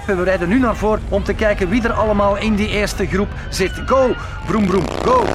[0.05, 3.29] We rijden nu naar voren om te kijken wie er allemaal in die eerste groep
[3.49, 3.71] zit.
[3.85, 4.15] Go!
[4.45, 5.25] Broem, broem, go!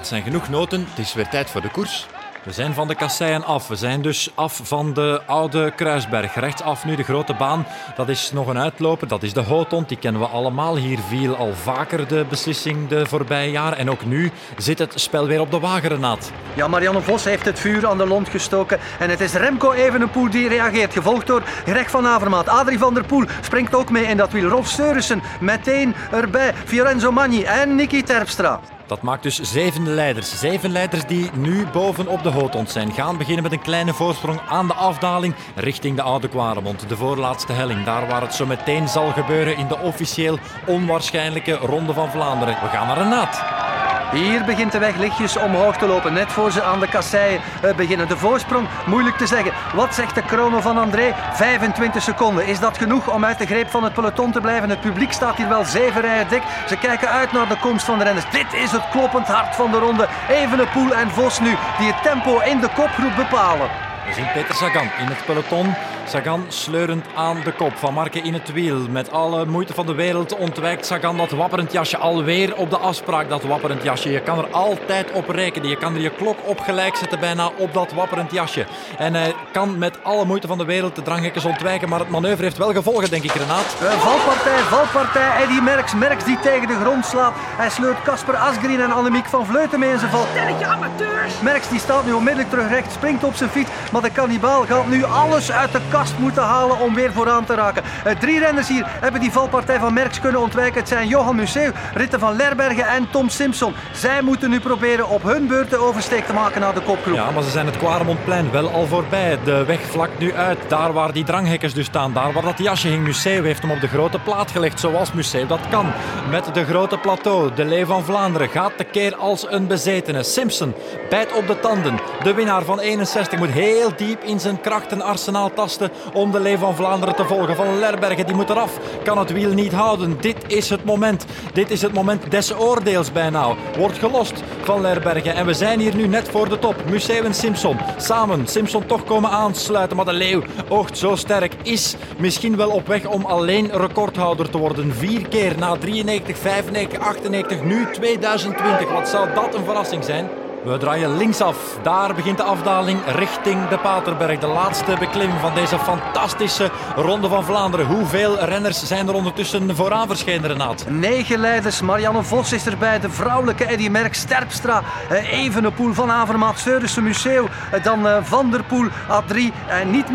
[0.00, 0.86] Dat zijn genoeg noten.
[0.88, 2.06] Het is weer tijd voor de koers.
[2.42, 3.68] We zijn van de kasseien af.
[3.68, 6.34] We zijn dus af van de oude Kruisberg.
[6.34, 7.66] Rechtsaf nu de grote baan.
[7.96, 9.08] Dat is nog een uitloper.
[9.08, 9.88] Dat is de Hootond.
[9.88, 10.76] Die kennen we allemaal.
[10.76, 13.72] Hier viel al vaker de beslissing de voorbije jaar.
[13.72, 16.32] En ook nu zit het spel weer op de wagen, Renaat.
[16.54, 18.78] Ja, Marianne Vos heeft het vuur aan de lont gestoken.
[18.98, 20.92] En het is Remco Evenepoel die reageert.
[20.92, 22.48] Gevolgd door Greg van Avermaat.
[22.48, 24.48] Adrie van der Poel springt ook mee in dat wiel.
[24.48, 26.54] Rolf Seurissen meteen erbij.
[26.64, 28.60] Fiorenzo Magni en Nicky Terpstra.
[28.90, 30.38] Dat maakt dus zeven leiders.
[30.38, 32.92] Zeven leiders die nu boven op de Hootond zijn.
[32.92, 36.88] Gaan beginnen met een kleine voorsprong aan de afdaling richting de Oude Kwaremond.
[36.88, 37.84] De voorlaatste helling.
[37.84, 42.54] Daar waar het zo meteen zal gebeuren in de officieel onwaarschijnlijke Ronde van Vlaanderen.
[42.54, 43.79] We gaan naar Renaat.
[44.12, 47.40] Hier begint de weg lichtjes omhoog te lopen, net voor ze aan de kasseien
[47.76, 48.08] beginnen.
[48.08, 49.52] De voorsprong, moeilijk te zeggen.
[49.74, 51.14] Wat zegt de chrono van André?
[51.32, 52.46] 25 seconden.
[52.46, 54.70] Is dat genoeg om uit de greep van het peloton te blijven?
[54.70, 56.42] Het publiek staat hier wel zeven rijen dik.
[56.68, 58.30] Ze kijken uit naar de komst van de renners.
[58.30, 60.08] Dit is het kloppend hart van de ronde.
[60.28, 63.68] Evenepoel en Vos nu, die het tempo in de kopgroep bepalen.
[64.06, 65.74] We zien Peter Sagan in het peloton
[66.10, 67.76] Sagan sleurend aan de kop.
[67.76, 68.88] Van Marken in het wiel.
[68.88, 71.96] Met alle moeite van de wereld ontwijkt Sagan dat wapperend jasje.
[71.96, 74.10] Alweer op de afspraak dat wapperend jasje.
[74.10, 75.68] Je kan er altijd op rekenen.
[75.68, 78.66] Je kan er je klok op gelijk zetten bijna op dat wapperend jasje.
[78.98, 81.88] En hij kan met alle moeite van de wereld de dranghekkers ontwijken.
[81.88, 83.76] Maar het manoeuvre heeft wel gevolgen, denk ik, Renaat.
[83.82, 85.42] Uh, valpartij, valpartij.
[85.42, 85.94] Eddie Merckx.
[85.94, 87.32] Merckx die tegen de grond slaat.
[87.36, 90.26] Hij sleurt Casper Asgreen en Annemiek van Vleuten mee in zijn val.
[90.30, 91.40] Stelletje amateurs.
[91.40, 92.92] Merckx die staat nu onmiddellijk terug recht.
[92.92, 93.70] Springt op zijn fiets.
[93.92, 97.54] Maar de kannibaal gaat nu alles uit de kast moeten halen om weer vooraan te
[97.54, 97.82] raken.
[98.06, 100.80] Uh, drie renners hier hebben die valpartij van Merckx kunnen ontwijken.
[100.80, 103.74] Het zijn Johan Museeuw, Ritten van Lerbergen en Tom Simpson.
[103.92, 107.14] Zij moeten nu proberen op hun beurt de oversteek te maken naar de kopgroep.
[107.14, 109.38] Ja, maar ze zijn het Quaremontplein wel al voorbij.
[109.44, 110.58] De weg vlakt nu uit.
[110.68, 112.12] Daar waar die dranghekkers dus staan.
[112.12, 113.02] Daar waar dat jasje hing.
[113.02, 114.80] Museeuw heeft hem op de grote plaat gelegd.
[114.80, 115.92] Zoals Museeuw dat kan.
[116.30, 117.50] Met de grote plateau.
[117.54, 120.22] De Leeuw van Vlaanderen gaat tekeer als een bezetene.
[120.22, 120.74] Simpson
[121.08, 121.98] bijt op de tanden.
[122.22, 126.74] De winnaar van 61 moet heel diep in zijn krachtenarsenaal tasten om de Leeuw van
[126.74, 127.56] Vlaanderen te volgen.
[127.56, 128.78] Van Lerbergen die moet eraf.
[129.04, 130.16] Kan het wiel niet houden.
[130.20, 131.24] Dit is het moment.
[131.52, 133.54] Dit is het moment des oordeels bijna.
[133.78, 135.34] Wordt gelost van Lerbergen.
[135.34, 136.74] En we zijn hier nu net voor de top.
[136.90, 137.76] Museeuw Simpson.
[137.96, 138.46] Samen.
[138.46, 139.96] Simpson toch komen aansluiten.
[139.96, 141.54] Maar de Leeuw oogt zo sterk.
[141.62, 144.94] Is misschien wel op weg om alleen recordhouder te worden.
[144.94, 147.62] Vier keer na 93, 95, 98.
[147.62, 148.92] Nu 2020.
[148.92, 150.28] Wat zou dat een verrassing zijn?
[150.64, 151.78] We draaien linksaf.
[151.82, 154.38] Daar begint de afdaling richting de Paterberg.
[154.38, 157.86] De laatste beklimming van deze fantastische Ronde van Vlaanderen.
[157.86, 160.84] Hoeveel renners zijn er ondertussen vooraan verschenen, Renaat?
[160.88, 161.80] Negen leiders.
[161.80, 163.00] Marianne Vos is erbij.
[163.00, 164.82] De vrouwelijke Eddy Merckx, Sterpstra,
[165.30, 167.48] Evenepoel, Van Avermaat, Seurissen, Museeuw.
[167.82, 169.36] Dan Van der Poel, A3.
[169.68, 170.10] En niet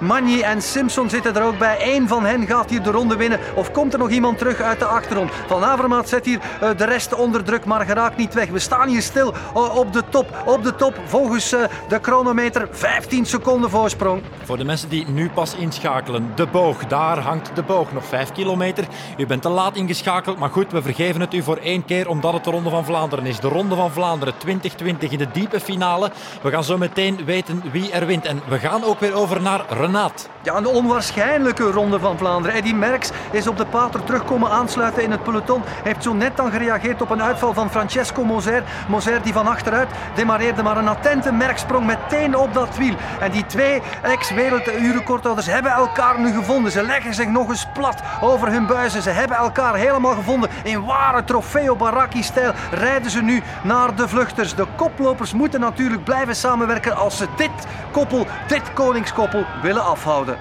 [0.00, 1.94] Mathieu, en Simpson zitten er ook bij.
[1.94, 3.40] Eén van hen gaat hier de ronde winnen.
[3.54, 5.30] Of komt er nog iemand terug uit de achtergrond?
[5.46, 6.40] Van Avermaat zet hier
[6.76, 8.48] de rest onder druk, maar geraakt niet weg.
[8.48, 9.34] We staan hier stil
[9.70, 10.42] op de top.
[10.46, 14.22] Op de top volgens uh, de chronometer 15 seconden voorsprong.
[14.44, 16.86] Voor de mensen die nu pas inschakelen, de boog.
[16.86, 17.92] Daar hangt de boog.
[17.92, 18.84] Nog 5 kilometer.
[19.16, 22.32] U bent te laat ingeschakeld, maar goed, we vergeven het u voor één keer omdat
[22.32, 23.40] het de Ronde van Vlaanderen is.
[23.40, 26.10] De Ronde van Vlaanderen 2020 in de diepe finale.
[26.42, 28.24] We gaan zo meteen weten wie er wint.
[28.24, 30.28] En we gaan ook weer over naar Renaat.
[30.42, 32.56] Ja, een onwaarschijnlijke Ronde van Vlaanderen.
[32.56, 35.62] Eddy Merckx is op de pater terugkomen aansluiten in het peloton.
[35.82, 38.62] Heeft zo net dan gereageerd op een uitval van Francesco Moser.
[38.88, 42.94] Moser die van achteruit demareerde, maar een attente Merckx sprong meteen op dat wiel.
[43.20, 46.72] En die twee ex-werelduurrecordhouders hebben elkaar nu gevonden.
[46.72, 49.02] Ze leggen zich nog eens plat over hun buizen.
[49.02, 50.50] Ze hebben elkaar helemaal gevonden.
[50.62, 54.54] In ware trofeo Baraki-stijl rijden ze nu naar de vluchters.
[54.54, 57.50] De koplopers moeten natuurlijk blijven samenwerken als ze dit
[57.90, 60.39] koppel, dit koningskoppel willen afhouden.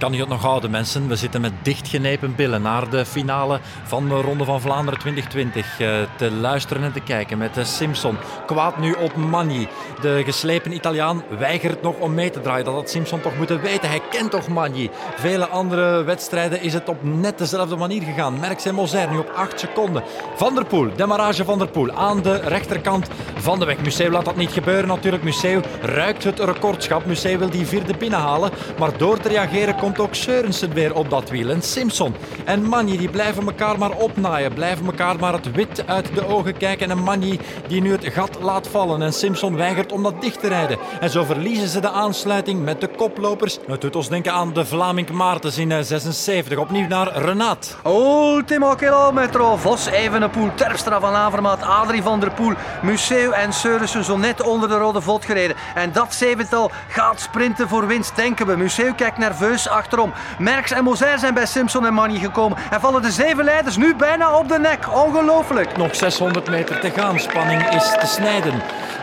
[0.00, 1.08] Kan u het nog houden, mensen?
[1.08, 5.80] We zitten met dichtgenepen billen naar de finale van de Ronde van Vlaanderen 2020.
[5.80, 8.16] Uh, te luisteren en te kijken met Simpson.
[8.46, 9.68] Kwaad nu op Magny.
[10.00, 12.64] De geslepen Italiaan weigert nog om mee te draaien.
[12.64, 13.88] Dat had Simpson toch moeten weten.
[13.88, 14.90] Hij kent toch Magny.
[15.16, 18.40] Vele andere wedstrijden is het op net dezelfde manier gegaan.
[18.40, 20.02] Merckx en Moser nu op 8 seconden.
[20.34, 23.08] Van der Poel, demarrage van der Poel aan de rechterkant
[23.42, 23.78] van de weg.
[23.78, 25.22] Museeuw laat dat niet gebeuren natuurlijk.
[25.22, 27.06] Museeuw ruikt het recordschap.
[27.06, 28.50] Museeuw wil die vierde binnenhalen.
[28.78, 31.48] Maar door te reageren komt ook Seurensen weer op dat wiel.
[31.48, 32.14] En Simpson
[32.44, 34.54] en Magny die blijven elkaar maar opnaaien.
[34.54, 36.90] Blijven elkaar maar het wit uit de ogen kijken.
[36.90, 37.38] En Magny
[37.68, 39.02] die nu het gat laat vallen.
[39.02, 40.78] En Simpson weigert om dat dicht te rijden.
[41.00, 43.58] En zo verliezen ze de aansluiting met de koplopers.
[43.66, 46.58] Het doet ons denken aan de Vlaming Maartens in 76.
[46.58, 47.76] Opnieuw naar Renaat.
[47.86, 49.56] Ultimo kilometro.
[49.56, 54.68] Vos, Evenepoel, Terpstra van Avermaat, Adrie van der Poel, Museeuw en Seurissen zo net onder
[54.68, 55.56] de rode vlot gereden.
[55.74, 58.56] En dat zevental gaat sprinten voor winst, denken we.
[58.56, 60.12] Museeuw kijkt nerveus achterom.
[60.38, 62.58] Merckx en Moser zijn bij Simpson en Magny gekomen.
[62.70, 64.94] En vallen de zeven leiders nu bijna op de nek.
[64.94, 65.76] Ongelooflijk.
[65.76, 67.18] Nog 600 meter te gaan.
[67.18, 68.62] Spanning is te snijden.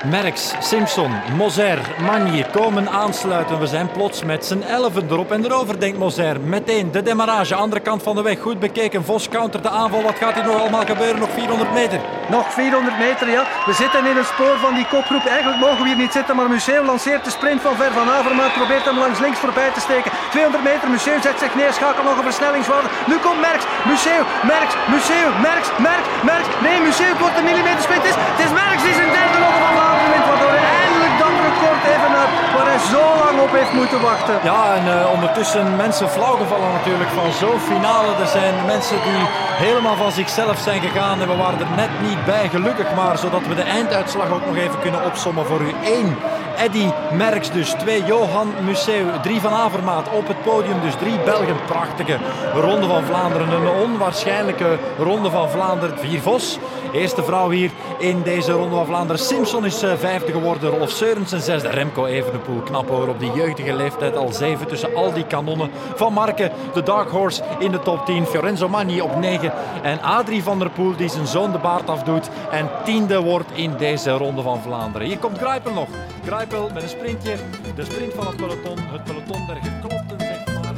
[0.10, 3.60] Merckx, Simpson, Moser, Magny komen aansluiten.
[3.60, 6.42] We zijn plots met z'n elfen erop en erover, denkt Moser.
[6.42, 8.40] Meteen de demarrage, andere kant van de weg.
[8.40, 9.04] Goed bekeken.
[9.04, 10.02] Vos countert de aanval.
[10.04, 11.20] Wat gaat hier nog allemaal gebeuren?
[11.20, 12.00] Nog 400 meter.
[12.30, 13.44] Nog 400 meter, ja.
[13.66, 15.26] We zitten in het spoor van die kopgroep.
[15.26, 18.54] Eigenlijk mogen we hier niet zitten, maar Museeuw lanceert de sprint van Ver van Avermaat.
[18.54, 20.12] Probeert hem langs links voorbij te steken.
[20.30, 22.90] 200 meter, Museeuw zet zich neer, schakelt nog een versnellingswaarde.
[23.12, 26.48] Nu komt Merckx, Museeuw, Merckx, Museeuw, Merckx, Merckx, Merckx.
[26.68, 28.04] Nee, Museeuw, het wordt een millimeter sprint.
[28.04, 31.16] Het is, het is Merckx die zijn derde ronde van Vlaanderen wint, waardoor hij eindelijk
[31.22, 34.36] dat record even uit waar hij zo lang op heeft moeten wachten.
[34.44, 38.10] Ja, en uh, ondertussen mensen flauwgevallen natuurlijk van zo'n finale.
[38.20, 39.22] Er zijn mensen die
[39.66, 43.48] helemaal van zichzelf zijn gegaan en we waren er net niet bij, gelukkig maar, zodat
[43.48, 45.72] we de einduitslag ook nog even kunnen opsommen voor u.
[45.84, 46.18] 1.
[46.58, 51.56] Eddy Merckx dus, 2 Johan Museeuw, 3 van Avermaat op het podium, dus 3 Belgen.
[51.66, 52.18] Prachtige
[52.54, 56.00] Ronde van Vlaanderen, een onwaarschijnlijke Ronde van Vlaanderen.
[56.00, 56.60] 4 Vos
[56.92, 59.22] Eerste vrouw hier in deze Ronde van Vlaanderen.
[59.22, 61.70] Simpson is eh, vijfde geworden, Rolf Seurensen zesde.
[61.70, 65.70] Remco Evenepoel, knap hoor, op die jeugdige leeftijd al zeven tussen al die kanonnen.
[65.96, 68.26] Van Marken, de Dark Horse in de top 10.
[68.26, 69.54] Fiorenzo Magni op 9.
[69.84, 72.30] En Adrie van der Poel die zijn zoon de baard afdoet.
[72.52, 75.08] En tiende wordt in deze Ronde van Vlaanderen.
[75.08, 75.88] Hier komt Grijpel nog.
[76.26, 77.36] Grijpel met een sprintje.
[77.76, 78.78] De sprint van het peloton.
[78.92, 80.74] Het peloton der geklopten, zeg maar.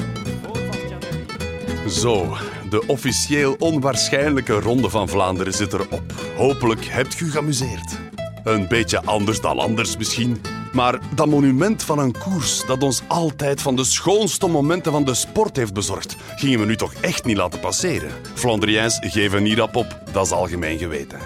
[0.68, 2.38] Bastian Zo,
[2.70, 6.04] de officieel onwaarschijnlijke Ronde van Vlaanderen zit erop.
[6.38, 8.00] Hopelijk hebt u geamuseerd.
[8.44, 10.42] Een beetje anders dan anders misschien.
[10.72, 15.14] Maar dat monument van een koers dat ons altijd van de schoonste momenten van de
[15.14, 18.12] sport heeft bezorgd, gingen we nu toch echt niet laten passeren.
[18.34, 21.20] Flandriëns geven niet rap op, dat is algemeen geweten.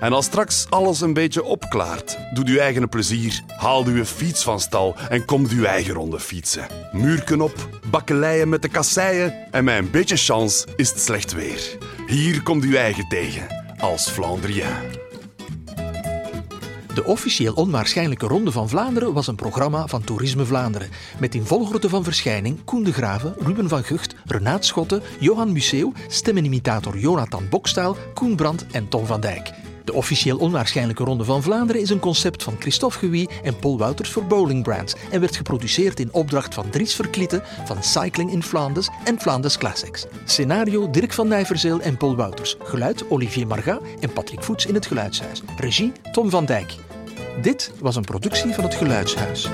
[0.00, 4.60] En als straks alles een beetje opklaart, doe uw eigen plezier, haal uw fiets van
[4.60, 6.66] stal en kom uw eigen ronde fietsen.
[6.92, 11.76] Muurken op, bakkeleien met de kasseien en met een beetje chance is het slecht weer.
[12.06, 15.03] Hier komt uw eigen tegen, als Flandrien.
[16.94, 20.88] De officieel onwaarschijnlijke Ronde van Vlaanderen was een programma van Toerisme Vlaanderen.
[21.18, 25.92] Met in volgorde van verschijning Koen de Graven, Ruben van Gucht, Renaat Schotten, Johan Museeuw,
[26.08, 29.63] stemmenimitator Jonathan Bokstaal, Koen Brandt en Tom van Dijk.
[29.84, 34.10] De officieel onwaarschijnlijke Ronde van Vlaanderen is een concept van Christophe Guy en Paul Wouters
[34.10, 38.88] voor Bowling Brands en werd geproduceerd in opdracht van Dries Verklieten van Cycling in Flanders
[39.04, 40.06] en Flanders Classics.
[40.24, 42.56] Scenario Dirk van Nijverzeel en Paul Wouters.
[42.62, 45.42] Geluid Olivier Marga en Patrick Voets in het Geluidshuis.
[45.56, 46.74] Regie Tom van Dijk.
[47.42, 49.48] Dit was een productie van het Geluidshuis.